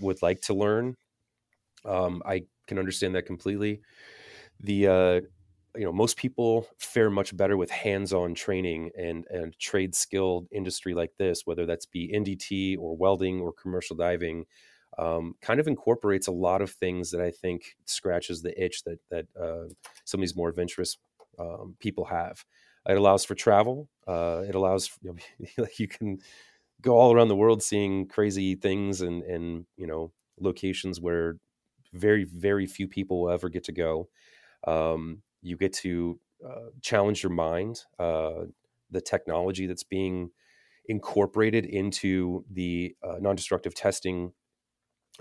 would 0.00 0.22
like 0.22 0.40
to 0.42 0.54
learn. 0.54 0.96
Um, 1.86 2.22
I 2.26 2.44
can 2.66 2.78
understand 2.78 3.14
that 3.14 3.26
completely. 3.26 3.80
The 4.60 4.86
uh, 4.86 5.20
you 5.76 5.84
know 5.84 5.92
most 5.92 6.16
people 6.16 6.68
fare 6.78 7.10
much 7.10 7.36
better 7.36 7.56
with 7.56 7.70
hands-on 7.70 8.34
training 8.34 8.90
and 8.98 9.26
and 9.30 9.58
trade 9.58 9.94
skilled 9.94 10.48
industry 10.52 10.94
like 10.94 11.12
this, 11.18 11.42
whether 11.46 11.66
that's 11.66 11.86
be 11.86 12.10
NDT 12.12 12.76
or 12.78 12.96
welding 12.96 13.40
or 13.40 13.52
commercial 13.52 13.96
diving. 13.96 14.46
Um, 14.98 15.34
kind 15.42 15.60
of 15.60 15.68
incorporates 15.68 16.26
a 16.26 16.32
lot 16.32 16.62
of 16.62 16.70
things 16.70 17.10
that 17.10 17.20
I 17.20 17.30
think 17.30 17.76
scratches 17.84 18.40
the 18.42 18.62
itch 18.62 18.82
that 18.84 18.98
that 19.10 19.26
uh, 19.38 19.68
some 20.04 20.20
of 20.20 20.22
these 20.22 20.36
more 20.36 20.48
adventurous 20.48 20.96
um, 21.38 21.76
people 21.80 22.06
have. 22.06 22.44
It 22.88 22.96
allows 22.96 23.24
for 23.24 23.34
travel. 23.34 23.88
Uh, 24.06 24.44
it 24.48 24.54
allows 24.54 24.90
you, 25.02 25.16
know, 25.58 25.66
you 25.78 25.88
can 25.88 26.18
go 26.82 26.96
all 26.96 27.12
around 27.12 27.28
the 27.28 27.36
world 27.36 27.62
seeing 27.62 28.06
crazy 28.08 28.54
things 28.54 29.00
and 29.00 29.22
and 29.24 29.66
you 29.76 29.86
know 29.86 30.12
locations 30.40 31.00
where 31.00 31.36
very 31.96 32.24
very 32.24 32.66
few 32.66 32.88
people 32.88 33.22
will 33.22 33.30
ever 33.30 33.48
get 33.48 33.64
to 33.64 33.72
go. 33.72 34.08
Um, 34.66 35.22
you 35.42 35.56
get 35.56 35.72
to 35.74 36.18
uh, 36.46 36.70
challenge 36.82 37.22
your 37.22 37.32
mind. 37.32 37.84
Uh, 37.98 38.46
the 38.90 39.00
technology 39.00 39.66
that's 39.66 39.84
being 39.84 40.30
incorporated 40.86 41.64
into 41.64 42.44
the 42.50 42.94
uh, 43.02 43.16
non-destructive 43.20 43.74
testing 43.74 44.32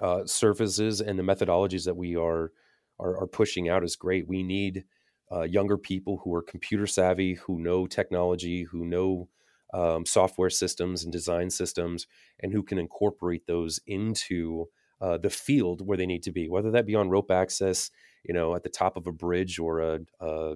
uh, 0.01 0.25
surfaces 0.25 1.01
and 1.01 1.17
the 1.17 1.23
methodologies 1.23 1.85
that 1.85 1.95
we 1.95 2.15
are, 2.15 2.51
are, 2.99 3.17
are 3.17 3.27
pushing 3.27 3.69
out 3.69 3.83
is 3.83 3.95
great. 3.95 4.27
We 4.27 4.43
need 4.43 4.83
uh, 5.31 5.43
younger 5.43 5.77
people 5.77 6.21
who 6.23 6.33
are 6.35 6.43
computer 6.43 6.85
savvy, 6.85 7.35
who 7.35 7.59
know 7.59 7.87
technology, 7.87 8.63
who 8.63 8.85
know 8.85 9.29
um, 9.73 10.05
software 10.05 10.49
systems 10.49 11.03
and 11.03 11.11
design 11.11 11.49
systems, 11.49 12.07
and 12.39 12.51
who 12.53 12.61
can 12.61 12.77
incorporate 12.77 13.47
those 13.47 13.79
into 13.87 14.67
uh, 15.05 15.17
the 15.19 15.29
field 15.29 15.85
where 15.85 15.97
they 15.97 16.07
need 16.07 16.23
to 16.23 16.31
be, 16.31 16.49
whether 16.49 16.71
that 16.71 16.87
be 16.87 16.95
on 16.95 17.09
rope 17.09 17.29
access, 17.29 17.91
you 18.23 18.33
know, 18.33 18.55
at 18.55 18.63
the 18.63 18.69
top 18.69 18.97
of 18.97 19.05
a 19.05 19.11
bridge 19.11 19.59
or 19.59 19.79
a, 19.79 19.99
a 20.19 20.55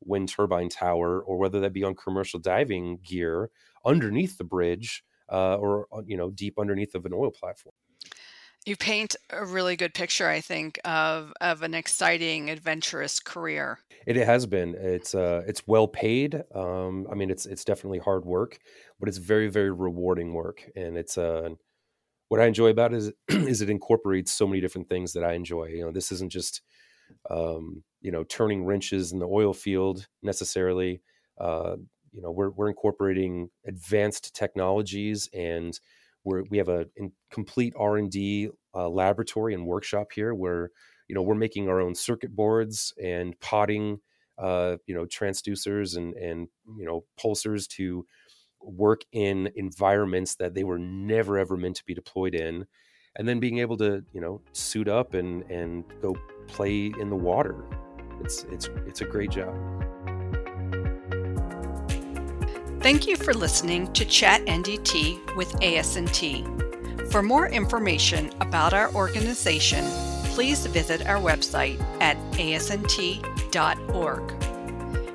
wind 0.00 0.30
turbine 0.30 0.70
tower, 0.70 1.20
or 1.20 1.36
whether 1.36 1.60
that 1.60 1.74
be 1.74 1.84
on 1.84 1.94
commercial 1.94 2.40
diving 2.40 2.98
gear 3.04 3.50
underneath 3.84 4.38
the 4.38 4.44
bridge 4.44 5.04
uh, 5.30 5.56
or 5.56 5.86
uh, 5.92 6.00
you 6.06 6.16
know 6.16 6.30
deep 6.30 6.58
underneath 6.58 6.94
of 6.94 7.04
an 7.04 7.12
oil 7.12 7.30
platform. 7.30 7.74
You 8.64 8.76
paint 8.76 9.16
a 9.30 9.44
really 9.44 9.76
good 9.76 9.92
picture, 9.92 10.28
I 10.28 10.40
think, 10.40 10.80
of 10.84 11.34
of 11.42 11.62
an 11.62 11.74
exciting, 11.74 12.48
adventurous 12.48 13.20
career. 13.20 13.80
It 14.06 14.16
has 14.16 14.46
been. 14.46 14.74
It's 14.78 15.14
uh, 15.14 15.42
it's 15.46 15.66
well 15.66 15.88
paid. 15.88 16.42
Um, 16.54 17.06
I 17.12 17.14
mean, 17.14 17.30
it's 17.30 17.44
it's 17.44 17.64
definitely 17.64 17.98
hard 17.98 18.24
work, 18.24 18.58
but 18.98 19.10
it's 19.10 19.18
very 19.18 19.48
very 19.48 19.70
rewarding 19.70 20.32
work, 20.32 20.62
and 20.74 20.96
it's 20.96 21.18
uh, 21.18 21.50
what 22.30 22.40
I 22.40 22.46
enjoy 22.46 22.70
about 22.70 22.94
it 22.94 22.98
is 22.98 23.12
is 23.28 23.60
it 23.60 23.70
incorporates 23.70 24.32
so 24.32 24.48
many 24.48 24.62
different 24.62 24.88
things 24.88 25.12
that 25.14 25.24
I 25.24 25.34
enjoy. 25.34 25.66
You 25.66 25.84
know, 25.86 25.92
this 25.92 26.12
isn't 26.12 26.32
just 26.32 26.62
um, 27.30 27.82
you 28.00 28.12
know 28.12 28.24
turning 28.24 28.64
wrenches 28.64 29.12
in 29.12 29.18
the 29.18 29.28
oil 29.28 29.52
field 29.52 30.06
necessarily. 30.22 31.02
Uh, 31.38 31.76
you 32.12 32.22
know, 32.22 32.30
we're 32.30 32.50
we're 32.50 32.68
incorporating 32.68 33.50
advanced 33.66 34.34
technologies 34.34 35.28
and 35.34 35.78
we're, 36.24 36.44
we 36.50 36.58
have 36.58 36.68
a 36.68 36.86
complete 37.32 37.74
R 37.76 37.96
and 37.96 38.10
D 38.10 38.50
uh, 38.74 38.88
laboratory 38.88 39.54
and 39.54 39.66
workshop 39.66 40.08
here, 40.14 40.34
where 40.34 40.70
you 41.08 41.14
know 41.14 41.22
we're 41.22 41.34
making 41.34 41.68
our 41.68 41.80
own 41.80 41.94
circuit 41.94 42.36
boards 42.36 42.94
and 43.02 43.38
potting, 43.40 44.00
uh, 44.38 44.76
you 44.86 44.94
know, 44.94 45.06
transducers 45.06 45.96
and 45.96 46.14
and 46.14 46.48
you 46.78 46.84
know 46.86 47.04
pulsers 47.18 47.66
to 47.70 48.06
work 48.62 49.02
in 49.12 49.50
environments 49.56 50.34
that 50.36 50.54
they 50.54 50.64
were 50.64 50.78
never 50.78 51.38
ever 51.38 51.56
meant 51.56 51.76
to 51.76 51.84
be 51.84 51.94
deployed 51.94 52.34
in, 52.34 52.66
and 53.16 53.28
then 53.28 53.40
being 53.40 53.58
able 53.58 53.76
to 53.78 54.04
you 54.12 54.20
know 54.20 54.40
suit 54.52 54.88
up 54.88 55.14
and 55.14 55.42
and 55.50 55.84
go 56.02 56.16
play 56.46 56.92
in 56.98 57.10
the 57.10 57.16
water. 57.16 57.64
It's 58.22 58.44
it's 58.50 58.68
it's 58.86 59.00
a 59.00 59.06
great 59.06 59.30
job. 59.30 59.54
Thank 62.80 63.06
you 63.06 63.16
for 63.16 63.34
listening 63.34 63.92
to 63.92 64.06
Chat 64.06 64.44
NDT 64.46 65.36
with 65.36 65.52
ASNT. 65.60 67.12
For 67.12 67.22
more 67.22 67.48
information 67.48 68.32
about 68.40 68.72
our 68.72 68.90
organization, 68.94 69.84
please 70.30 70.64
visit 70.66 71.06
our 71.06 71.18
website 71.18 71.78
at 72.00 72.16
asnt.org. 72.32 73.20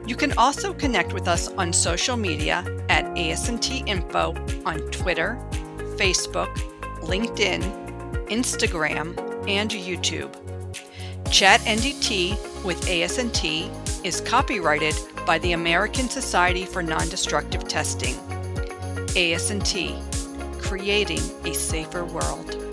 You 0.08 0.16
can 0.16 0.34
also 0.38 0.72
connect 0.72 1.14
with 1.14 1.28
us 1.28 1.48
on 1.48 1.74
social 1.74 2.16
media 2.16 2.64
at 2.90 3.06
ASNT 3.16 3.88
Info 3.88 4.36
on 4.64 4.80
Twitter, 4.92 5.40
Facebook, 5.98 6.54
LinkedIn, 7.02 7.64
Instagram, 8.28 9.18
and 9.50 9.72
YouTube. 9.72 10.32
Chat 11.32 11.60
NDT 11.62 12.64
with 12.64 12.80
ASNT 12.82 14.06
is 14.06 14.22
copyrighted 14.22 14.94
by 15.26 15.40
the 15.40 15.54
American 15.54 16.08
Society 16.08 16.66
for 16.66 16.84
Non-Destructive 16.84 17.68
Testing, 17.68 18.14
ASNT, 19.16 20.62
creating 20.62 21.22
a 21.46 21.54
safer 21.56 22.06
world. 22.06 22.65